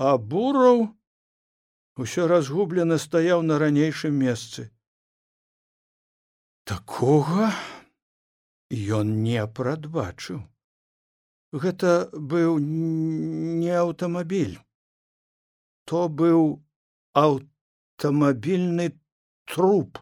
А 0.00 0.16
бураў 0.18 0.88
усё 1.96 2.26
разгублена 2.26 2.98
стаяў 2.98 3.42
на 3.42 3.58
ранейшым 3.62 4.16
месцы. 4.18 4.70
Такога 6.64 7.52
ён 8.70 9.22
не 9.22 9.46
прадбачыў. 9.46 10.42
Гэта 11.52 12.10
быў 12.12 12.58
не 12.58 13.70
аўтамабіль. 13.70 14.58
То 15.84 16.08
быў 16.08 16.62
аўтамабільны 17.14 18.88
труп. 19.46 19.98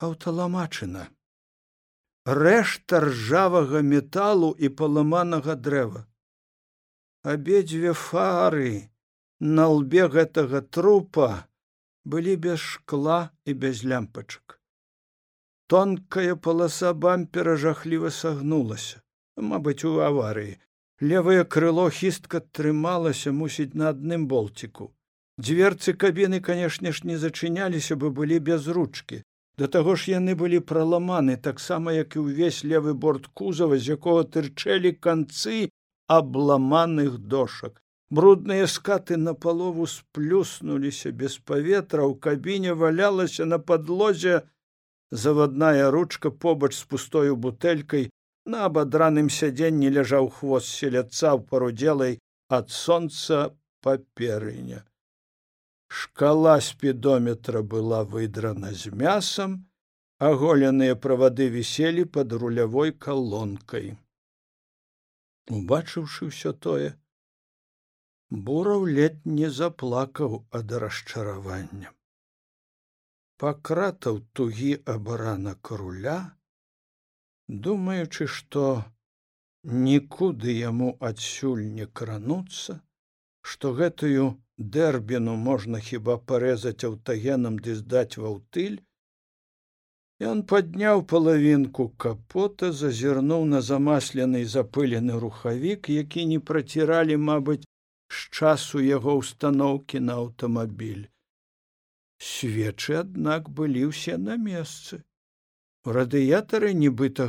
Аўталамачына. 0.00 1.08
Рэшта 2.26 3.00
ржавага 3.04 3.82
металу 3.82 4.50
і 4.58 4.68
паламанага 4.68 5.54
дрэва. 5.54 6.08
Абедзве 7.22 7.92
фары 7.92 8.90
на 9.38 9.68
лбе 9.68 10.08
гэтага 10.08 10.60
трупа 10.60 11.46
былі 12.04 12.36
без 12.36 12.60
шкла 12.60 13.30
і 13.44 13.54
без 13.54 13.84
лямпачак 13.84 14.60
тонкая 15.72 16.36
паласа 16.46 16.92
бампера 17.04 17.56
жахліва 17.64 18.10
сагнулася 18.18 19.02
мабыць 19.52 19.84
у 19.90 19.94
аварыі 20.08 20.56
левае 21.12 21.44
крыло 21.56 21.86
хістка 22.00 22.40
трымалася 22.58 23.34
мусіць 23.42 23.74
на 23.82 23.92
адным 23.94 24.26
болціку 24.32 24.90
дзверцы 25.48 25.94
кабіны 26.06 26.40
канешне 26.48 26.92
ж 26.98 27.08
не 27.12 27.16
зачыняліся 27.26 27.96
бы 28.02 28.10
былі 28.18 28.40
без 28.50 28.68
ручкі 28.78 29.22
да 29.58 29.66
таго 29.78 29.94
ж 29.94 30.12
яны 30.16 30.34
былі 30.42 30.60
праламаны 30.72 31.36
таксама 31.48 31.94
як 31.96 32.16
і 32.16 32.26
ўвесь 32.26 32.60
левы 32.72 32.94
борт 33.06 33.30
кузава 33.40 33.78
з 33.78 33.96
якога 33.96 34.24
тырчэлі 34.36 34.92
канцы 35.06 35.70
абламаных 36.06 37.18
дошак. 37.18 37.80
Брудныя 38.10 38.66
скаты 38.66 39.16
на 39.16 39.34
палову 39.34 39.86
сплюснуліся 39.86 41.10
без 41.10 41.38
паветра 41.38 42.04
ў 42.04 42.18
кабіне 42.20 42.74
валялася 42.74 43.46
на 43.48 43.58
падлозе 43.58 44.42
завадная 45.10 45.90
ручка 45.90 46.30
побач 46.30 46.74
з 46.78 46.84
пустою 46.84 47.36
бутэлькай 47.36 48.10
на 48.46 48.64
абадраным 48.68 49.28
сядзенні 49.36 49.90
ляжаў 49.98 50.30
хвост 50.38 50.68
селяца 50.68 51.34
ў 51.36 51.40
парудзелай 51.50 52.18
ад 52.58 52.70
сонца 52.70 53.44
паперыня 53.86 54.84
шкала 56.00 56.56
спідометра 56.66 57.62
была 57.74 58.02
выдрана 58.16 58.72
з 58.82 58.92
мясам 59.04 59.56
аголеныя 60.30 60.98
правады 61.06 61.48
віселі 61.56 62.04
пад 62.16 62.36
рулявой 62.42 62.92
калонкай 63.06 63.88
убачыўшы 65.58 66.30
ўсё 66.30 66.52
тое 66.66 66.92
бураў 68.48 68.86
ледь 68.98 69.20
не 69.40 69.50
заплакаў 69.58 70.40
ад 70.60 70.72
расчаравання 70.84 71.92
пакратаў 73.42 74.20
тугі 74.38 74.72
абаранак 74.94 75.70
руля 75.82 76.16
думаючы 77.66 78.26
што 78.38 78.64
нікуды 79.64 80.54
яму 80.56 80.88
адсюль 81.10 81.66
не 81.76 81.86
крануцца 82.00 82.80
што 83.52 83.72
гэтую 83.80 84.32
дэрбіну 84.76 85.36
можна 85.36 85.80
хіба 85.90 86.16
парэзаць 86.32 86.86
аўтагенам 86.88 87.56
ды 87.66 87.74
здаць 87.80 88.18
ва 88.24 88.34
ўтыль 88.36 88.76
ён 90.32 90.42
падняў 90.50 91.02
палавінку 91.12 91.88
капота 92.04 92.70
зазірнуў 92.80 93.44
на 93.54 93.60
замаслены 93.68 94.44
запылены 94.56 95.18
рухавік 95.24 95.90
які 95.94 96.24
не 96.32 96.38
праціралі 96.38 97.16
мабыць 97.30 97.64
з 97.64 98.20
часу 98.38 98.84
яго 98.86 99.18
ўстаноўкі 99.22 100.00
на 100.06 100.20
аўтамабіль 100.22 101.04
свечы 102.24 102.96
аднак 103.00 103.50
былі 103.58 103.88
ўсе 103.90 104.16
на 104.26 104.36
месцы 104.44 105.00
у 105.84 105.94
радыятары 105.96 106.72
нібыта 106.82 107.26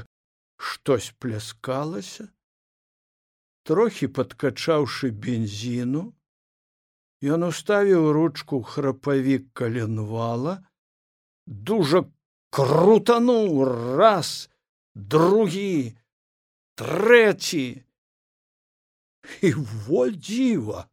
штось 0.70 1.10
пляскалася 1.20 2.28
трохі 3.70 4.08
падкачаўшы 4.20 5.12
бензіну 5.26 6.04
ён 7.36 7.48
уставіў 7.50 8.12
ручку 8.18 8.62
храпавік 8.72 9.48
каленвала 9.62 10.56
дужа 11.70 12.04
крутануў 12.58 13.64
раз 14.02 14.32
другі 15.16 15.96
трэці 16.80 17.66
і 19.50 19.52
во 19.88 20.08
дзіва 20.14 20.86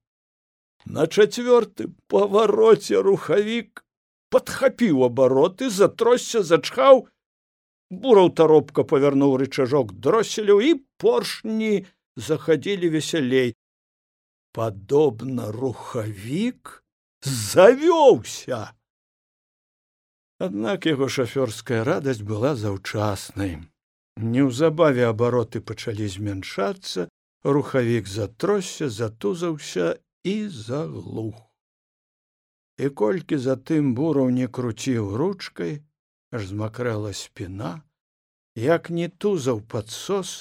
на 0.97 1.07
чацвёртым 1.07 1.95
павароце 2.11 3.03
рухавік 3.07 3.82
падхапіў 4.33 5.05
абароты 5.09 5.69
затросся 5.71 6.43
зачхаў 6.51 7.07
бураў 8.05 8.31
таропка 8.41 8.85
павярнуў 8.93 9.37
рычажок 9.43 9.93
дросселю 10.05 10.61
і 10.61 10.75
поршні 10.97 11.85
захадзілі 12.17 12.89
весялей. 12.97 13.53
Падобна 14.53 15.51
рухавік 15.53 16.83
завёўся. 17.23 18.73
Аднак 20.43 20.89
яго 20.89 21.09
шафёрская 21.13 21.85
радасць 21.85 22.25
была 22.25 22.57
заўчаснай. 22.57 23.61
Неўзабаве 24.17 25.07
абароты 25.09 25.61
пачалі 25.61 26.09
змяншацца 26.09 27.09
рухавік 27.45 28.09
затросся 28.09 28.89
затузаўся 28.89 29.97
і 30.25 30.37
заглух 30.49 31.52
і 32.79 32.89
колькі 33.03 33.37
затым 33.37 33.95
бураў 33.95 34.31
не 34.37 34.49
круціў 34.49 35.17
ручкай 35.17 35.81
аж 36.33 36.49
змакрэла 36.53 37.13
спіна 37.13 37.73
як 38.67 38.91
не 38.91 39.09
тузаў 39.09 39.61
падсос 39.75 40.37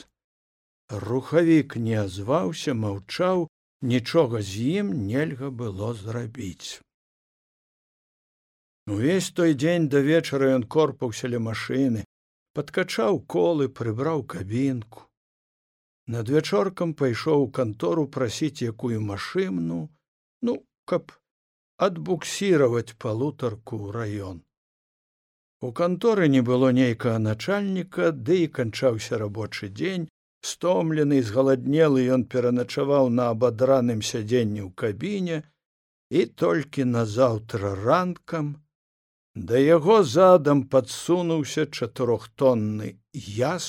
рухавік 0.91 1.75
не 1.75 1.97
азваўся 2.03 2.73
маўчаў 2.75 3.47
нічога 3.81 4.41
з 4.41 4.63
ім 4.81 4.93
нельга 5.07 5.49
было 5.49 5.93
зрабіць. 5.93 6.81
Увесь 8.87 9.31
той 9.31 9.53
дзень 9.53 9.87
да 9.89 10.01
вечара 10.01 10.51
ён 10.55 10.63
корпаўся 10.63 11.31
ля 11.31 11.39
машыны 11.39 12.03
падкачаў 12.53 13.21
колы 13.23 13.69
прыбраў 13.69 14.25
кабінку. 14.27 15.07
Над 16.07 16.29
вячоркам 16.29 16.93
пайшоў 16.93 17.47
у 17.47 17.51
кантору 17.51 18.07
прасіць 18.07 18.61
якую 18.61 18.99
машыну 18.99 19.87
ну 20.41 20.59
каб 20.85 21.13
адбуксіраваць 21.85 22.95
палутарку 23.03 23.77
ў 23.81 23.87
раён. 23.97 24.37
У 25.65 25.69
канторы 25.79 26.27
не 26.33 26.41
было 26.49 26.69
нейкага 26.77 27.21
начальніка, 27.21 28.11
ды 28.11 28.37
і 28.45 28.51
канчаўся 28.57 29.17
рабочы 29.21 29.69
дзень, 29.69 30.07
стомлены 30.51 31.21
і 31.21 31.25
згаладнелы 31.29 32.05
ён 32.17 32.25
пераначаваў 32.33 33.09
на 33.17 33.29
абадраным 33.33 34.01
сядзенні 34.11 34.61
ў 34.67 34.71
кабіне. 34.83 35.37
І 36.11 36.25
толькі 36.43 36.85
назаўтра 36.93 37.73
ранкам 37.81 38.55
да 39.35 39.57
яго 39.63 40.01
задам 40.03 40.63
падсунуўся 40.73 41.65
чатырохтонны 41.65 42.97
яс, 43.41 43.67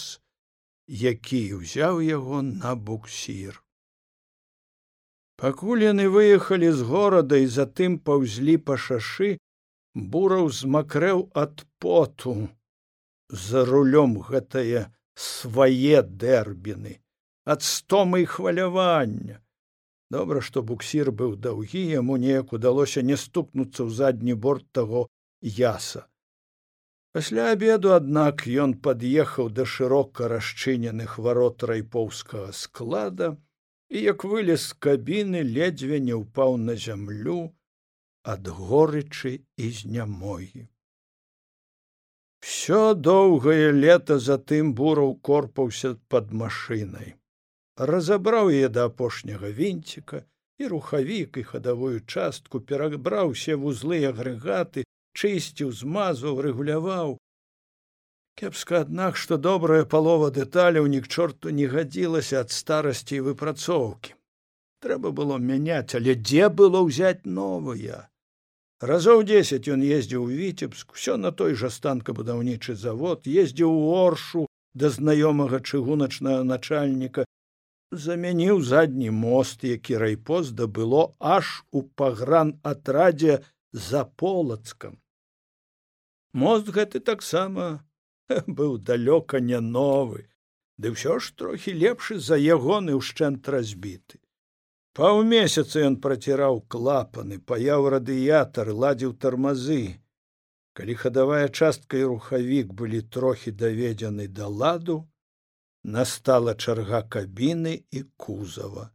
які 0.89 1.43
ўзяў 1.61 2.03
яго 2.09 2.43
на 2.43 2.75
буксір 2.75 3.63
пакуль 5.43 5.83
яны 5.83 6.07
выехалі 6.07 6.71
з 6.71 6.87
горада 6.87 7.39
і 7.43 7.47
затым 7.51 7.99
паўзлі 8.09 8.57
па 8.71 8.79
шашы 8.79 9.31
бураў 10.15 10.51
змакрэў 10.55 11.23
ад 11.45 11.65
поту. 11.83 12.35
За 13.47 13.65
рулём 13.67 14.21
гэтае 14.29 14.87
свае 15.19 16.03
дэрбіны 16.03 17.01
ад 17.45 17.63
стомы 17.67 18.23
і 18.23 18.27
хвалявання. 18.27 19.41
Добра 20.15 20.41
што 20.47 20.63
буксір 20.63 21.11
быў 21.11 21.37
даўгі 21.37 21.83
яму 21.91 22.17
неяк 22.23 22.53
удалося 22.53 23.03
не 23.03 23.17
стукнуцца 23.17 23.83
ў 23.83 23.91
задні 23.91 24.35
борт 24.47 24.67
таго 24.71 25.09
яса. 25.43 26.07
Пасля 27.13 27.51
абеду, 27.53 27.93
аднак 27.93 28.47
ён 28.47 28.75
пад'ехаў 28.85 29.51
да 29.51 29.67
шырока 29.67 30.29
расчыненых 30.33 31.19
варот 31.19 31.65
райпоўскага 31.67 32.53
склада 32.57 33.35
і 33.93 34.03
як 34.03 34.25
вылез 34.25 34.69
з 34.73 34.77
кабіны 34.85 35.41
ледзьве 35.55 36.01
не 36.01 36.17
ўпаў 36.17 36.57
на 36.67 36.77
зямлю 36.85 37.41
ад 38.35 38.49
горычы 38.49 39.33
і 39.57 39.71
знямогі. 39.81 40.65
Всё 42.43 42.95
доўгае 43.09 43.71
лета 43.77 44.19
затым 44.19 44.73
бураў 44.79 45.13
корпаўся 45.29 45.91
пад 46.15 46.33
машынай. 46.43 47.15
Разабраў 47.77 48.49
яе 48.51 48.71
да 48.77 48.87
апошняга 48.91 49.51
вінціка 49.61 50.25
і 50.59 50.73
рухавік 50.73 51.37
і 51.43 51.45
хадавую 51.51 52.01
частку 52.07 52.61
перабраў 52.73 53.37
усе 53.37 53.59
вузлы 53.61 54.01
агрэгаты 54.09 54.89
чысціў 55.13 55.71
змазваў 55.83 56.41
рэгуляваў 56.49 57.17
кепска 58.41 58.81
аднак 58.85 59.19
што 59.25 59.39
добрая 59.49 59.85
палова 59.97 60.31
дэталяў 60.39 60.87
ні 60.95 61.03
к 61.05 61.09
чорту 61.09 61.51
не 61.59 61.67
гадзілася 61.75 62.41
ад 62.45 62.51
старасці 62.51 63.19
і 63.19 63.25
выпрацоўкі. 63.33 64.17
Трэба 64.83 65.13
было 65.19 65.37
мяняць 65.51 65.95
але 65.99 66.15
дзе 66.15 66.49
было 66.63 66.83
ўзяць 66.89 67.29
новыя 67.41 68.07
разоў 68.83 69.23
дзесяць 69.23 69.71
ён 69.71 69.83
ездзіў 69.87 70.25
у 70.27 70.31
віцебск 70.39 70.97
усё 70.97 71.15
на 71.25 71.31
той 71.31 71.55
жа 71.59 71.71
станкабудаўнічы 71.71 72.75
завод 72.75 73.29
ездзіў 73.43 73.71
у 73.71 73.85
оршу 73.99 74.47
да 74.75 74.91
знаёмага 74.97 75.61
чыгуначнага 75.63 76.43
начальніка 76.49 77.25
замяніў 77.93 78.63
задні 78.63 79.11
мост 79.11 79.63
які 79.69 80.01
райпост 80.03 80.57
да 80.59 80.67
было 80.67 81.15
аж 81.21 81.63
у 81.71 81.83
пагран 81.83 82.59
атрадзе 82.63 83.39
за 83.73 84.05
полацкам. 84.05 84.99
Мост 86.33 86.69
гэты 86.69 87.01
таксама 87.01 87.85
быў 88.59 88.79
далёка 88.79 89.41
не 89.41 89.61
новы. 89.61 90.29
Ды 90.79 90.93
ўсё 90.95 91.19
ж 91.23 91.35
трохі 91.39 91.73
лепшы 91.79 92.19
за 92.19 92.37
ягоны 92.37 92.97
ўшчэнт 92.99 93.49
разбіты. 93.55 94.19
Паўмесяца 94.99 95.83
ён 95.89 95.97
праціраў 96.05 96.61
клапаны 96.73 97.39
паяў 97.51 97.89
радыятар 97.95 98.73
ладзіў 98.85 99.15
тармазы. 99.25 100.01
Калі 100.77 100.95
хадавая 101.03 101.49
частка 101.49 102.01
і 102.01 102.09
рухавік 102.13 102.73
былі 102.77 103.01
трохі 103.17 103.53
даведзены 103.63 104.29
да 104.29 104.49
ладу 104.49 104.99
настала 105.85 106.55
чарга 106.55 107.03
кабіны 107.17 107.75
і 107.91 108.05
кузава. 108.17 108.91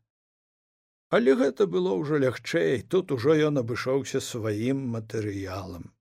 Але 1.09 1.35
гэта 1.39 1.67
было 1.67 1.93
ўжо 1.97 2.17
лягчэй 2.23 2.81
тут 2.93 3.11
ужо 3.15 3.37
ён 3.49 3.61
абышоўся 3.63 4.21
сваім 4.21 4.81
матэрыялам 4.95 5.93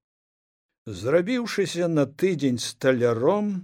зрабіўшыся 0.86 1.88
на 1.88 2.06
тыдзень 2.06 2.58
сталяром 2.62 3.54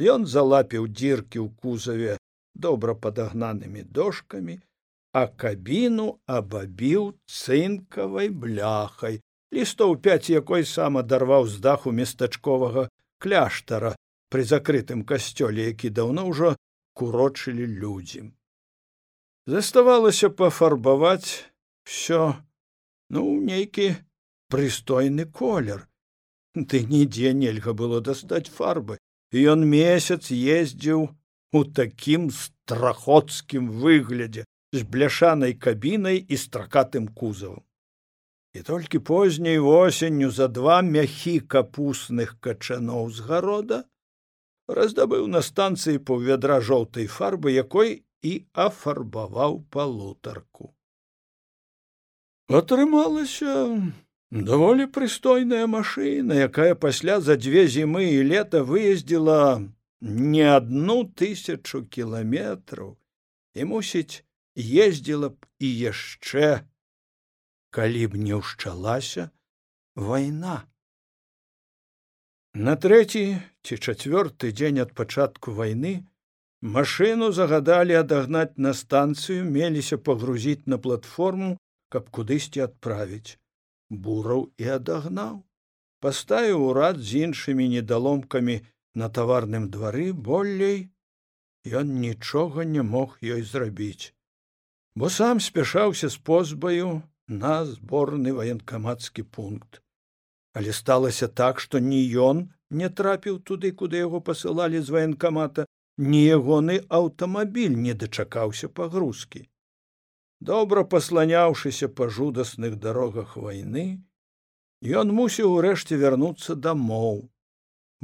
ён 0.00 0.26
залапіў 0.26 0.88
дзіркі 0.88 1.38
ў 1.44 1.48
кузаве 1.60 2.16
добра 2.54 2.94
падагнанымі 2.94 3.84
дошкамі 3.84 4.56
а 5.14 5.26
кабіну 5.28 6.06
абабіў 6.26 7.12
цынкавай 7.30 8.30
бляхай. 8.34 9.20
Лістоў 9.54 9.94
пяць 10.02 10.26
якой 10.30 10.66
сам 10.66 10.98
адарваў 10.98 11.46
з 11.46 11.62
даху 11.62 11.94
местачковага 11.94 12.88
кляштара 13.22 13.94
пры 14.34 14.42
закрытым 14.42 15.04
касцёле 15.06 15.70
які 15.70 15.94
даўно 15.94 16.26
ўжо 16.26 16.56
курочылі 16.98 17.66
людзі. 17.78 18.34
Заставалася 19.46 20.34
пафарбаваць 20.34 21.46
все 21.86 22.34
ну 23.14 23.22
нейкі 23.38 23.94
прыстойны 24.50 25.30
колер 25.30 25.86
ды 26.70 26.84
нідзе 26.86 27.34
нельга 27.34 27.74
было 27.74 28.00
дастаць 28.00 28.48
фарбы 28.48 28.98
і 29.34 29.44
ён 29.54 29.66
месяц 29.66 30.30
ездзіў 30.30 31.08
у 31.54 31.60
такім 31.78 32.30
страхоцкім 32.30 33.70
выглядзе 33.84 34.44
з 34.74 34.82
бляшанай 34.94 35.54
кабінай 35.54 36.18
і 36.18 36.38
стракатым 36.38 37.08
кузавам 37.08 37.62
і 38.54 38.62
толькі 38.62 38.98
позняй 38.98 39.58
восенню 39.58 40.30
за 40.30 40.46
два 40.48 40.78
мяхі 40.86 41.40
капусных 41.40 42.38
качаноў 42.46 43.10
з 43.10 43.26
гарода 43.30 43.82
раздабыў 44.78 45.26
на 45.34 45.42
станцыі 45.42 46.02
паўвядра 46.10 46.60
жоўтай 46.70 47.10
фарбы 47.18 47.54
якой 47.54 47.92
і 48.22 48.34
афарбаваў 48.66 49.58
палутарку 49.74 50.70
атрымалася 52.62 53.54
даволі 54.30 54.86
прыстойная 54.86 55.66
машына 55.66 56.34
якая 56.48 56.74
пасля 56.74 57.20
за 57.20 57.36
дзве 57.36 57.66
зімы 57.68 58.04
і 58.14 58.22
лета 58.30 58.64
выездзіла 58.64 59.62
не 60.00 60.44
адну 60.44 61.04
тысячу 61.16 61.84
кіламетраў 61.86 62.96
і 63.54 63.64
мусіць 63.64 64.24
ездзіла 64.56 65.28
б 65.30 65.46
і 65.58 65.68
яшчэ 65.90 66.64
калі 67.70 68.06
б 68.06 68.22
не 68.22 68.34
ўшчалася 68.38 69.30
вайна. 69.94 70.66
На 72.54 72.74
трэці 72.78 73.42
ці 73.66 73.74
чацвёрты 73.78 74.50
дзень 74.54 74.78
ад 74.82 74.94
пачатку 74.94 75.54
вайны 75.54 76.06
машыну 76.62 77.30
загадалі 77.34 77.98
адагнаць 77.98 78.58
на 78.58 78.74
станцыю 78.74 79.42
меліся 79.46 79.98
пагрузіць 79.98 80.66
на 80.66 80.78
платформу 80.78 81.56
каб 81.90 82.10
кудысьці 82.14 82.62
адправіць 82.66 83.38
бураў 83.90 84.50
і 84.58 84.68
адагнаў. 84.78 85.42
Паставіў 86.00 86.64
урад 86.70 87.00
з 87.00 87.24
іншымі 87.28 87.68
недаломкамі 87.74 88.56
на 88.94 89.08
таварным 89.08 89.70
двары 89.70 90.12
болей 90.12 90.90
ён 91.80 91.94
нічога 92.00 92.64
не 92.64 92.82
мог 92.82 93.16
ёй 93.22 93.42
зрабіць. 93.42 94.12
Бо 94.96 95.08
сам 95.08 95.40
спяшаўся 95.40 96.08
з 96.08 96.18
позбаю 96.18 97.02
на 97.28 97.64
зборны 97.64 98.32
ваенкамацкі 98.32 99.22
пункт. 99.22 99.80
Але 100.54 100.72
сталася 100.72 101.28
так 101.28 101.60
што 101.60 101.78
ні 101.78 102.02
ён 102.26 102.44
не 102.70 102.88
трапіў 102.88 103.40
туды 103.48 103.72
куды 103.72 104.04
яго 104.04 104.20
пасылалі 104.20 104.80
з 104.80 104.94
ваенкамата 104.96 105.66
ні 105.98 106.20
ягоны 106.36 106.78
аўтамабіль 106.88 107.80
не 107.86 107.94
дачакаўся 107.94 108.68
пагрузкі 108.68 109.48
добра 110.40 110.84
пасланяўшыся 110.84 111.88
па 111.88 112.08
жудасных 112.08 112.80
дарогах 112.80 113.36
вайны 113.36 113.86
ён 115.02 115.14
мусіў 115.20 115.54
урэшце 115.60 115.96
вярнуцца 116.00 116.54
дамоў 116.54 117.24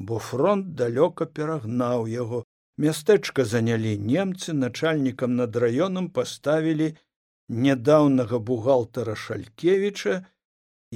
бо 0.00 0.18
фронт 0.18 0.74
далёка 0.80 1.26
перагнаў 1.26 2.06
яго. 2.08 2.44
Мястэчка 2.80 3.44
занялі 3.44 3.96
немцы 4.10 4.52
начальнікам 4.56 5.36
над 5.36 5.56
раёнам 5.64 6.08
паставілі 6.18 6.94
нядаўнага 7.64 8.38
бухгалтара 8.50 9.16
шалькевіча 9.24 10.14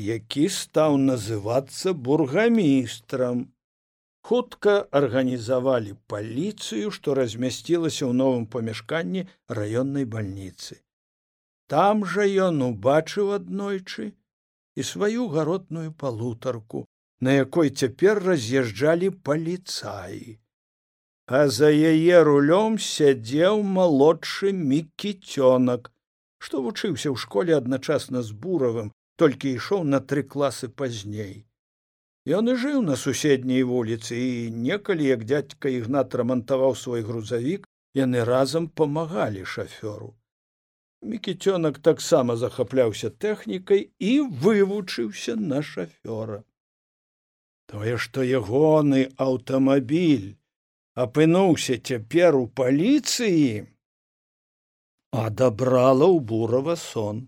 які 0.04 0.46
стаў 0.48 0.96
называцца 1.02 1.92
бургамістрам. 2.06 3.44
Хутка 4.24 4.88
арганізавалі 5.02 5.92
паліцыю 6.08 6.94
што 6.96 7.18
размясцілася 7.20 8.08
ў 8.08 8.12
новым 8.22 8.48
памяшканні 8.56 9.28
раённай 9.60 10.08
бальніцы 10.16 10.80
там 11.72 12.04
жа 12.04 12.26
ён 12.48 12.62
убачыў 12.70 13.32
аднойчы 13.36 14.12
і 14.76 14.82
сваю 14.82 15.28
гаротную 15.34 15.92
палутарку 15.92 16.84
на 17.20 17.34
якой 17.40 17.70
цяпер 17.70 18.20
раз'язджалі 18.24 19.10
паліцаі. 19.26 20.38
А 21.26 21.48
за 21.48 21.70
яе 21.72 22.20
рулём 22.28 22.76
сядзеў 22.86 23.62
малодшы 23.76 24.52
мікіцёнак 24.52 25.88
што 26.44 26.60
вучыўся 26.64 27.08
ў 27.08 27.16
школе 27.22 27.56
адначасна 27.56 28.20
з 28.22 28.36
буравым 28.44 28.90
толькі 29.22 29.54
ішоў 29.56 29.84
на 29.92 30.00
тры 30.12 30.24
класы 30.34 30.68
пазней. 30.68 31.46
Ён 32.28 32.52
і 32.52 32.56
жыў 32.60 32.82
на 32.84 32.96
суседняй 33.04 33.64
вуліцы 33.70 34.18
і 34.18 34.50
некалі 34.66 35.08
як 35.08 35.24
дзядзька 35.30 35.72
ігнат 35.78 36.18
рамантаваў 36.20 36.76
свой 36.82 37.06
грузавік 37.08 37.64
яны 38.00 38.24
разам 38.28 38.68
памагалі 38.68 39.48
шафёру 39.54 40.12
мікіцёнак 41.04 41.78
таксама 41.78 42.36
захапляўся 42.40 43.10
тэхнікай 43.24 43.90
і 43.98 44.12
вывучыўся 44.44 45.36
на 45.36 45.60
шафёра. 45.62 46.42
Тое 47.70 47.96
што 48.06 48.24
ягоны 48.24 49.04
аўтамабіль 49.26 50.34
апынуўся 51.04 51.78
цяпер 51.78 52.36
у 52.40 52.44
паліцыі 52.60 53.64
адабрала 55.14 56.08
ў 56.10 56.18
бурава 56.32 56.76
сон. 56.80 57.24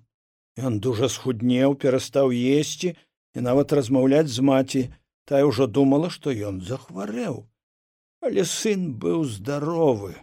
Ён 0.57 0.81
дужа 0.81 1.09
схуднеў 1.13 1.77
перастаў 1.81 2.33
есці 2.33 2.95
і 2.97 3.45
нават 3.49 3.73
размаўляць 3.79 4.33
з 4.33 4.45
маці. 4.51 4.83
Тая 5.27 5.45
ўжо 5.47 5.67
думала 5.67 6.11
што 6.11 6.33
ён 6.33 6.63
захварэў. 6.63 7.43
Але 8.25 8.47
сын 8.49 8.95
быў 9.03 9.27
здаровы 9.29 10.15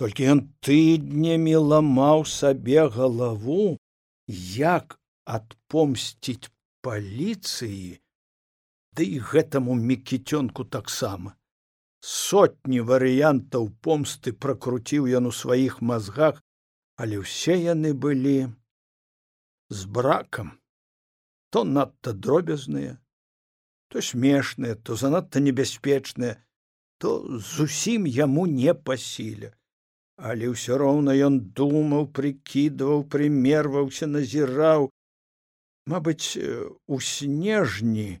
толькі 0.00 0.30
ён 0.34 0.40
тыднямі 0.66 1.56
ламаў 1.72 2.24
сабе 2.30 2.86
галаву 2.96 3.76
як 4.28 4.98
адпомсціць 5.24 6.50
паліцыі 6.84 8.00
ды 8.94 9.06
і 9.18 9.18
гэтаму 9.30 9.74
мікіцёнку 9.74 10.64
таксама. 10.64 11.34
Сотні 12.04 12.80
варыянтаў 12.88 13.70
помсты 13.86 14.32
пракруціў 14.32 15.08
ён 15.18 15.30
у 15.30 15.32
сваіх 15.32 15.80
мазгах 15.80 16.42
але 17.00 17.22
ўсе 17.22 17.56
яны 17.58 17.94
былі 17.94 18.52
з 19.70 19.86
бракам. 19.86 20.52
То 21.50 21.64
надта 21.64 22.12
дробязныя 22.12 22.98
то 23.88 24.02
смешныя 24.02 24.74
то 24.74 24.96
занадта 25.00 25.40
небяспечныя 25.40 26.36
то 26.98 27.38
зусім 27.38 28.06
яму 28.06 28.46
не 28.50 28.74
па 28.74 28.96
сіле 28.98 29.54
але 30.16 30.50
ўсё 30.54 30.78
роўна 30.78 31.14
ён 31.28 31.40
думаў 31.58 32.10
прыкідваў 32.16 33.06
прымерваўся 33.14 34.06
назіраў. 34.06 34.90
Мабыць 35.86 36.38
у 36.86 37.00
снежні 37.00 38.20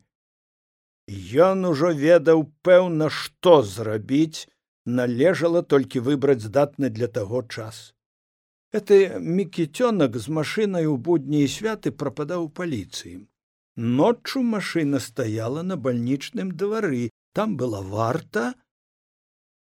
ён 1.48 1.64
ужо 1.68 1.92
ведаў 1.92 2.44
пэўна 2.62 3.08
што 3.12 3.62
зрабіць 3.62 4.48
належала 4.86 5.62
толькі 5.62 6.00
выбраць 6.00 6.44
здатны 6.44 6.90
для 6.90 7.08
таго 7.08 7.42
час. 7.42 7.94
Это 8.72 9.20
мікіцёнак 9.20 10.16
з 10.18 10.28
машынай 10.28 10.86
у 10.86 10.96
будні 10.96 11.44
і 11.44 11.48
святы 11.48 11.92
прападаў 11.92 12.48
паліцыі. 12.50 13.28
Ноччу 13.76 14.42
машына 14.42 14.98
стаяла 14.98 15.62
на 15.62 15.76
бальнічным 15.76 16.50
двары. 16.52 17.10
Там 17.32 17.56
была 17.56 17.82
варта 17.82 18.54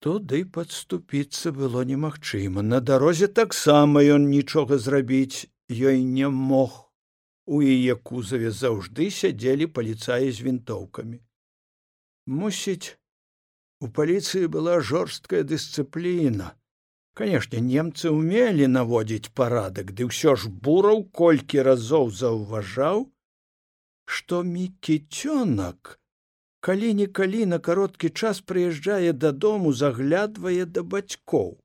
туды 0.06 0.44
падступіцца 0.58 1.52
было 1.56 1.84
немагчыма. 1.88 2.62
На 2.62 2.80
дарозе 2.80 3.28
таксама 3.28 4.04
ён 4.16 4.30
нічога 4.30 4.78
зрабіць 4.78 5.48
ёй 5.70 6.04
не 6.04 6.30
мог. 6.30 6.86
У 7.50 7.62
яе 7.66 7.96
кузаве 7.96 8.52
заўжды 8.54 9.10
сядзелі 9.10 9.68
паліцаі 9.76 10.32
з 10.32 10.46
вінтоўкамі. 10.48 11.20
Мусіць 12.30 12.96
у 13.82 13.90
паліцыі 14.00 14.52
была 14.56 14.80
жорсткая 14.80 15.42
дысцыпліна. 15.44 16.54
Канешне 17.18 17.60
немцы 17.60 18.14
ўмелі 18.14 18.68
наводзіць 18.72 19.34
парадак 19.36 19.96
ды 19.98 20.08
ўсё 20.12 20.36
ж 20.40 20.52
бураў 20.68 21.08
колькі 21.22 21.66
разоў 21.68 22.12
заўважаў 22.20 23.10
што 24.10 24.42
мікіцёнак 24.44 25.98
калі-нікалі 26.60 27.46
на 27.54 27.60
кароткі 27.60 28.10
час 28.10 28.42
прыязджае 28.42 29.14
дадому 29.14 29.74
заглядвае 29.74 30.66
да 30.66 30.84
бацькоў. 30.84 31.58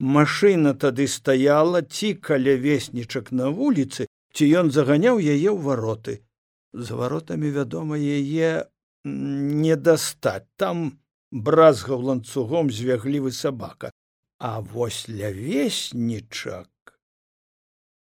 Машына 0.00 0.72
тады 0.82 1.06
стаяла 1.12 1.82
ці 1.82 2.14
каля 2.28 2.56
веснічак 2.56 3.32
на 3.32 3.50
вуліцы 3.52 4.08
ці 4.32 4.48
ён 4.62 4.70
заганяў 4.72 5.20
яе 5.20 5.50
ў 5.52 5.60
вароты. 5.60 6.24
За 6.72 6.96
варотамі 6.96 7.50
вядома 7.50 7.98
яе 8.00 8.64
не 9.04 9.76
дастаць. 9.76 10.48
Там 10.56 11.00
бразгаў 11.30 12.00
ланцугом 12.10 12.70
звяглівы 12.70 13.32
сабака. 13.32 13.92
А 14.38 14.60
вось 14.60 15.04
ля 15.08 15.28
веснічак. 15.36 16.68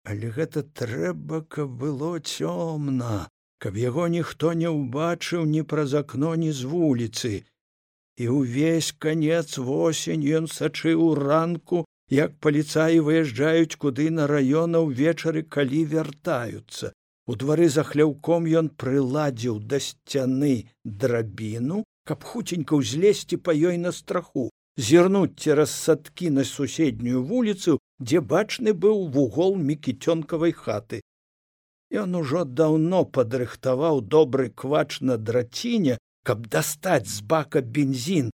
Але 0.03 0.31
гэта 0.35 0.63
трэба 0.63 1.43
каб 1.47 1.71
было 1.79 2.19
цёмна 2.19 3.27
каб 3.59 3.77
яго 3.81 4.07
ніхто 4.15 4.53
не 4.61 4.69
ўбачыў 4.69 5.45
ні 5.53 5.63
праз 5.73 5.93
акно 6.01 6.35
ні 6.43 6.51
з 6.51 6.69
вуліцы. 6.71 7.31
І 8.17 8.25
ўвесь 8.33 8.91
канец 9.05 9.57
восень 9.57 10.25
ён 10.39 10.49
сачыў 10.57 11.13
ранку 11.21 11.85
як 12.13 12.37
паліцаі 12.45 13.03
выязджаюць 13.07 13.77
куды 13.81 14.09
на 14.19 14.27
раёна 14.31 14.81
ўвечары 14.85 15.43
калі 15.57 15.83
вяртаюцца. 15.93 16.93
У 17.27 17.35
двары 17.35 17.67
за 17.69 17.83
хляўком 17.83 18.47
ён 18.59 18.69
прыладзіў 18.81 19.59
да 19.71 19.79
сцяны 19.83 20.55
драбіну 20.85 21.83
каб 22.07 22.23
хуценька 22.23 22.79
ўзлезці 22.79 23.37
па 23.45 23.51
ёй 23.51 23.77
на 23.83 23.91
страху 23.91 24.47
зірнуць 24.89 25.35
цераз 25.43 25.73
садкі 25.75 26.29
на 26.37 26.45
суседнюю 26.47 27.23
вуліцу 27.31 27.77
дзе 27.99 28.21
бачны 28.33 28.73
быў 28.85 29.03
вугол 29.15 29.57
мікіцёнкавай 29.69 30.55
хаты 30.61 31.01
Ён 31.91 32.15
ужо 32.19 32.43
даўно 32.43 33.05
падрыхтаваў 33.05 34.01
добры 34.01 34.49
квач 34.49 34.99
на 34.99 35.15
драціне, 35.17 35.97
каб 36.27 36.47
дастаць 36.51 37.07
з 37.07 37.21
бака 37.23 37.61
бензін, 37.61 38.31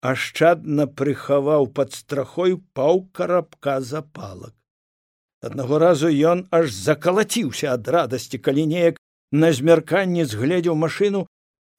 ашчадна 0.00 0.86
прыхаваў 0.86 1.66
пад 1.74 1.92
страхой 1.92 2.56
паў 2.72 3.10
карабка 3.12 3.80
запалак. 3.80 4.54
Аднаго 5.42 5.78
разу 5.78 6.08
ён 6.08 6.46
аж 6.52 6.70
закалаціўся 6.70 7.74
ад 7.74 7.88
радасці, 7.88 8.38
калі 8.38 8.66
неяк 8.66 9.00
на 9.32 9.52
змярканні 9.52 10.24
згледзеў 10.24 10.76
машыну 10.76 11.26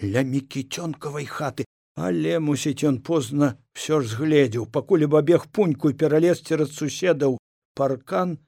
ля 0.03 0.21
мікіцёнкавай 0.27 1.25
хаты, 1.25 1.65
але 1.95 2.39
мусіць 2.39 2.83
ён 2.83 2.99
позна 2.99 3.55
ўсё 3.77 4.01
ж 4.01 4.11
згледзеў, 4.15 4.65
пакуль 4.65 5.05
бабег 5.07 5.47
пуньку 5.55 5.91
і 5.93 5.97
пералез 5.97 6.41
цераз 6.41 6.73
суседаў 6.75 7.37
паркан, 7.77 8.39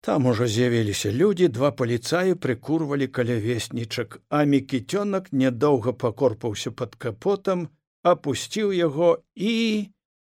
Там 0.00 0.26
ужо 0.26 0.46
з'явіліся 0.46 1.12
людзі, 1.12 1.48
два 1.48 1.70
паліцаі 1.76 2.34
прыкурвалі 2.34 3.06
каля 3.06 3.36
веснічак, 3.36 4.20
а 4.32 4.44
мікіцёнак 4.48 5.28
нядоўга 5.32 5.92
пакорпаўся 5.92 6.72
пад 6.72 6.96
капотам, 6.96 7.68
апусціў 8.02 8.72
яго 8.72 9.20
і 9.36 9.92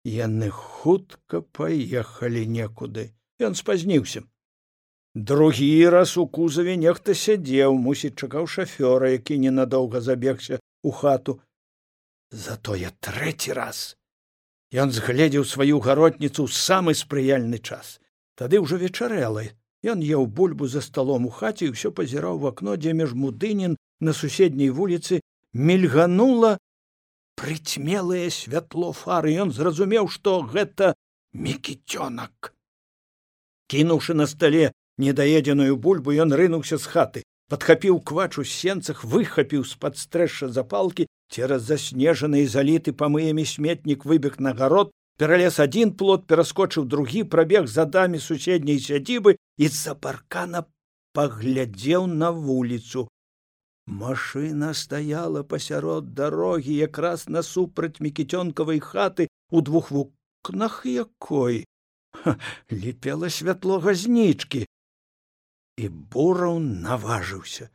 яны 0.03 0.49
хутка 0.49 1.45
паехалі 1.45 2.47
некуды. 2.49 3.13
Ён 3.37 3.53
спазніўся. 3.53 4.25
Другі 5.13 5.69
раз 5.93 6.17
у 6.17 6.25
кузаве 6.25 6.73
нехта 6.73 7.13
сядзеў, 7.13 7.77
мусіць 7.77 8.17
чакаў 8.17 8.49
шафёра, 8.49 9.13
які 9.13 9.37
ненадоўга 9.37 10.01
забегся 10.01 10.57
у 10.81 10.89
хату. 10.89 11.37
Затое 12.31 12.89
трэці 12.97 13.53
раз. 13.53 13.93
Ён 14.73 14.89
згледзеў 14.89 15.45
сваю 15.45 15.77
гаротніцу 15.85 16.47
ў 16.47 16.49
самы 16.49 16.97
спрыяльны 16.97 17.61
час 17.61 18.01
тады 18.35 18.61
ўжо 18.63 18.77
вечарэла 18.81 19.45
ён 19.83 20.01
еў 20.05 20.27
бульбу 20.27 20.67
за 20.67 20.81
сталом 20.85 21.25
у 21.25 21.31
хаце 21.33 21.67
і 21.67 21.73
ўсё 21.73 21.91
пазіраў 21.91 22.37
в 22.41 22.49
акно 22.53 22.77
дзе 22.77 22.93
між 22.93 23.13
мудынін 23.17 23.77
на 23.99 24.13
суседняй 24.13 24.69
вуліцы 24.69 25.21
мільганула 25.53 26.57
прыцьмелае 27.41 28.29
святло 28.29 28.91
фары. 28.93 29.33
Ён 29.33 29.51
зразумеў 29.51 30.07
што 30.07 30.41
гэта 30.45 30.93
мікіцёнак. 31.33 32.53
Кінуўшы 33.71 34.13
на 34.13 34.27
стале 34.27 34.71
недаедзеную 35.01 35.77
бульбу 35.77 36.13
ён 36.13 36.35
рынуўся 36.37 36.77
з 36.77 36.85
хаты 36.85 37.21
падхапіў 37.51 37.99
квач 38.07 38.37
у 38.39 38.43
сенцах 38.47 39.03
выхапіў 39.03 39.63
з-пад 39.67 39.97
стрэша 39.99 40.47
запалкі 40.55 41.07
цераз 41.31 41.65
заснежаны 41.67 42.43
і 42.43 42.51
заліты 42.51 42.93
памыямі 43.01 43.43
сметнік 43.43 44.05
выбег 44.05 44.39
на 44.39 44.53
гарод 44.53 44.91
пералез 45.21 45.61
адзін 45.61 45.93
плот 46.01 46.27
пераскочыў 46.33 46.89
другі 46.91 47.23
прабег 47.37 47.71
за 47.77 47.85
дамі 47.95 48.19
суседняй 48.27 48.81
сядзібы 48.89 49.37
і 49.37 49.71
з-за 49.71 49.93
паркана 50.05 50.65
паглядзеў 51.17 52.07
на 52.21 52.31
вуліцу 52.43 53.07
машына 53.87 54.73
стаяла 54.73 55.43
пасярод 55.43 56.13
дарогі 56.13 56.73
якраз 56.75 57.27
насупраць 57.27 57.99
мікіцёнкавай 57.99 58.79
хаты 58.79 59.27
у 59.49 59.61
двух 59.61 59.91
вукнах 59.91 60.85
якой. 60.85 61.65
Ліпела 62.71 63.29
святло 63.29 63.79
газнічкі 63.79 64.65
і 65.77 65.89
бураў 65.89 66.59
наважыўся. 66.59 67.69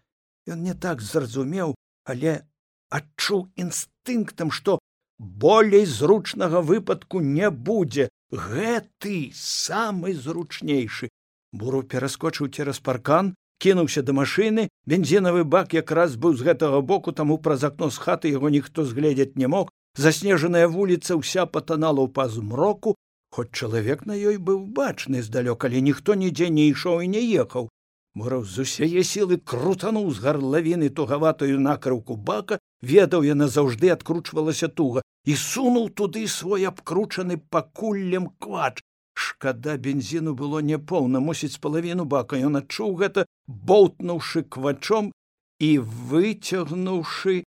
Ён 0.47 0.63
не 0.63 0.75
так 0.75 1.03
зразумеў 1.03 1.75
але 2.05 2.47
адчуў 2.91 3.49
інстынктам 3.57 4.51
што 4.51 4.79
болей 5.19 5.87
зручнага 5.87 6.61
выпадку 6.61 7.21
не 7.21 7.51
будзе. 7.51 8.09
Гэты 8.31 9.31
самы 9.35 10.15
зручнейшы. 10.15 11.09
Буру 11.53 11.83
пераскочыў 11.83 12.51
цераз 12.51 12.81
паркан 12.81 13.35
кінуўся 13.59 14.03
да 14.03 14.13
машыны. 14.13 14.69
Бензінавы 14.87 15.45
бак 15.45 15.73
якраз 15.73 16.17
быў 16.17 16.37
з 16.37 16.45
гэтага 16.49 16.81
боку 16.81 17.13
таму 17.13 17.39
праз 17.39 17.65
акно 17.65 17.91
з 17.91 17.99
хаты 17.99 18.31
яго 18.31 18.51
ніхто 18.51 18.85
згледзець 18.85 19.37
не 19.37 19.49
мог. 19.49 19.71
Заснежаная 19.97 20.69
вуліца 20.69 21.17
ўся 21.17 21.47
патанала 21.47 22.05
ў 22.05 22.13
пазмроку. 22.13 22.97
Хоць 23.33 23.53
чалавек 23.53 24.05
на 24.07 24.13
ёй 24.13 24.37
быў 24.37 24.67
бачны 24.67 25.23
здалёк 25.23 25.65
але 25.65 25.81
ніхто 25.81 26.15
нідзе 26.15 26.51
не 26.51 26.69
ішоў 26.73 27.01
і 27.01 27.09
не 27.09 27.23
ехаў. 27.41 27.69
Мураў 28.17 28.45
з 28.49 28.65
усяе 28.65 29.03
сілы 29.05 29.37
крутануў 29.37 30.09
з 30.13 30.21
гарлавіны 30.25 30.89
тугаватую 30.89 31.61
накрыўку 31.61 32.17
бака 32.17 32.59
ведаў 32.93 33.27
яна 33.27 33.49
заўжды 33.57 33.91
адкручвалася 33.95 34.69
туга 34.81 35.03
і 35.25 35.37
сунуў 35.43 35.89
туды 36.01 36.27
свой 36.35 36.67
абкручаны 36.71 37.39
пакуллем 37.57 38.29
квач. 38.39 38.79
Шкада 39.17 39.77
бензіну 39.81 40.37
было 40.39 40.61
няпоўна 40.61 41.25
мусіць 41.25 41.59
палавіну 41.67 42.05
бака. 42.05 42.37
Ён 42.37 42.61
адчуў 42.61 42.95
гэта 43.03 43.27
боўтнуўшы 43.49 44.45
квачом 44.45 45.11
і 45.59 45.71
выцягнуўшы 46.13 47.43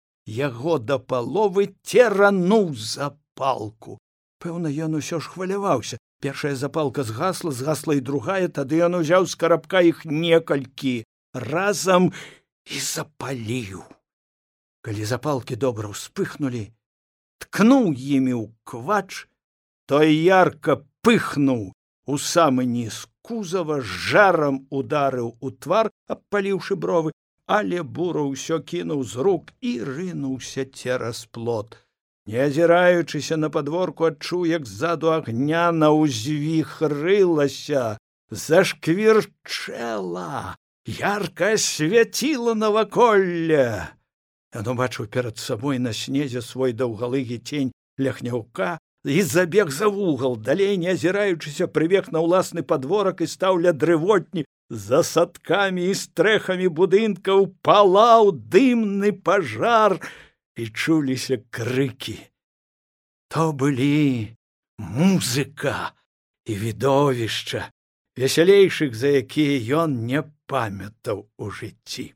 яго 0.44 0.78
да 0.78 0.98
паловы 0.98 1.72
церануў 1.88 2.74
запалку 2.76 3.98
пэўна 4.44 4.68
ён 4.68 5.00
усё 5.00 5.20
ж 5.24 5.32
хваляваўся. 5.32 5.96
Першая 6.20 6.54
запалка 6.60 7.02
згасла 7.08 7.52
згасла 7.56 7.96
і 7.96 8.04
другая 8.04 8.48
тады 8.48 8.84
ён 8.84 9.00
узяў 9.00 9.24
з 9.24 9.40
карабка 9.40 9.80
іх 9.80 10.04
некалькі 10.04 10.94
разам 11.32 12.12
і 12.68 12.80
запаліў. 12.92 13.80
Калі 14.84 15.00
запалкі 15.08 15.56
добра 15.56 15.88
ўспыхнулі, 15.88 16.68
ткнуў 17.40 17.96
імі 17.96 18.36
ў 18.36 18.52
квач, 18.68 19.24
той 19.88 20.12
ярка 20.12 20.84
пыхнуў 21.00 21.72
у 22.04 22.20
самы 22.20 22.68
ніз 22.68 23.08
кузава 23.24 23.80
жарам 23.80 24.68
ударыў 24.68 25.40
у 25.40 25.48
твар, 25.50 25.88
абпаліўшы 26.12 26.76
бровы, 26.76 27.16
але 27.48 27.80
бура 27.80 28.28
ўсё 28.28 28.60
кінуў 28.60 29.08
з 29.08 29.24
рук 29.24 29.56
і 29.64 29.80
рынуўся 29.88 30.68
цераз 30.68 31.24
плот. 31.32 31.80
Не 32.28 32.44
азіраючыся 32.44 33.40
на 33.40 33.48
падворку 33.48 34.04
адчуў, 34.08 34.44
як 34.48 34.64
ззаду 34.68 35.12
агняна 35.16 35.92
ўзвіхрылася, 35.96 37.96
зашквірчэла, 38.44 40.56
ярка 40.88 41.56
свяціла 41.56 42.52
наваколля. 42.56 43.96
Яно 44.54 44.74
бачыў 44.78 45.06
перад 45.10 45.38
сабой 45.42 45.78
на 45.82 45.92
снезе 45.92 46.40
свой 46.40 46.72
даўгалыгі 46.72 47.38
цень 47.42 47.72
ляхняўка 47.98 48.78
і 49.04 49.22
забег 49.22 49.70
за 49.70 49.88
вугал, 49.88 50.36
далей 50.36 50.76
не 50.76 50.94
азіраючыся 50.94 51.66
прыбег 51.66 52.12
на 52.14 52.22
ўласны 52.22 52.62
падворак 52.62 53.20
і 53.20 53.26
стаў 53.26 53.58
ля 53.66 53.74
дрывотні 53.74 54.46
за 54.70 55.02
садкамі 55.02 55.90
і 55.90 55.98
стрэхамі 55.98 56.70
будынкаў 56.70 57.50
палаў 57.66 58.32
дымны 58.32 59.12
пажар 59.12 59.98
і 60.56 60.70
чуліся 60.70 61.42
крыкі. 61.50 62.16
То 63.28 63.52
былі 63.52 64.38
музыка 64.78 65.92
і 66.46 66.54
відовішча, 66.54 67.70
весялейшых, 68.16 68.94
за 68.94 69.18
якія 69.18 69.82
ён 69.84 70.06
не 70.06 70.22
памятаў 70.46 71.26
у 71.36 71.50
жыцці. 71.50 72.14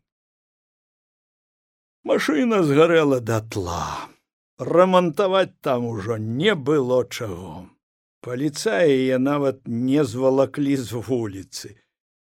Машына 2.05 2.63
згарэла 2.63 3.21
датла. 3.21 4.09
Рамантаваць 4.59 5.55
там 5.61 5.87
ужо 5.87 6.17
не 6.17 6.55
было 6.55 7.05
чаго. 7.05 7.67
Паліцаі 8.21 9.19
нават 9.19 9.67
не 9.67 10.05
звалаклі 10.05 10.77
з 10.77 11.03
вуліцы. 11.09 11.77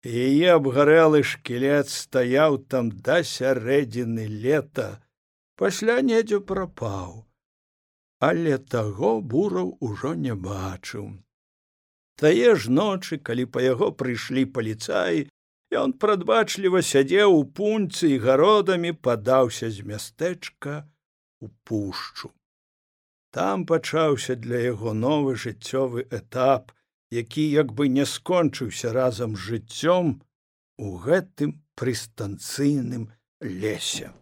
Яе 0.03 0.55
абгарэлы 0.57 1.23
шкілет 1.23 1.89
стаяў 1.89 2.57
там 2.67 2.89
да 2.91 3.21
сярэдзіны 3.23 4.25
лета. 4.27 4.99
Пасля 5.55 6.01
недзе 6.01 6.39
прапаў. 6.39 7.23
Але 8.19 8.57
таго 8.57 9.21
бураў 9.21 9.77
ужо 9.79 10.13
не 10.15 10.33
бачыў. 10.33 11.13
Тае 12.19 12.55
ж 12.55 12.69
ночы 12.71 13.17
калі 13.17 13.45
па 13.53 13.62
яго 13.62 13.91
прыйшлі 13.91 14.45
паліцаі 14.57 15.29
ён 15.81 15.93
прадбачліва 16.03 16.81
сядзеў 16.86 17.36
у 17.39 17.43
пуньцы 17.57 18.13
і 18.15 18.21
гародамі 18.25 18.93
падаўся 19.07 19.69
з 19.73 19.86
мястэчка 19.89 20.83
у 21.41 21.49
пушчу. 21.67 22.31
Там 23.33 23.65
пачаўся 23.65 24.36
для 24.36 24.59
яго 24.62 24.93
новы 24.93 25.36
жыццёвы 25.36 26.05
этап, 26.09 26.71
які 27.09 27.49
як 27.49 27.73
бы 27.73 27.88
не 27.88 28.05
скончыўся 28.05 28.93
разам 28.93 29.36
з 29.36 29.45
жыццём 29.49 30.21
у 30.77 30.97
гэтым 30.97 31.57
прыстанцыйным 31.75 33.09
лесе. 33.41 34.13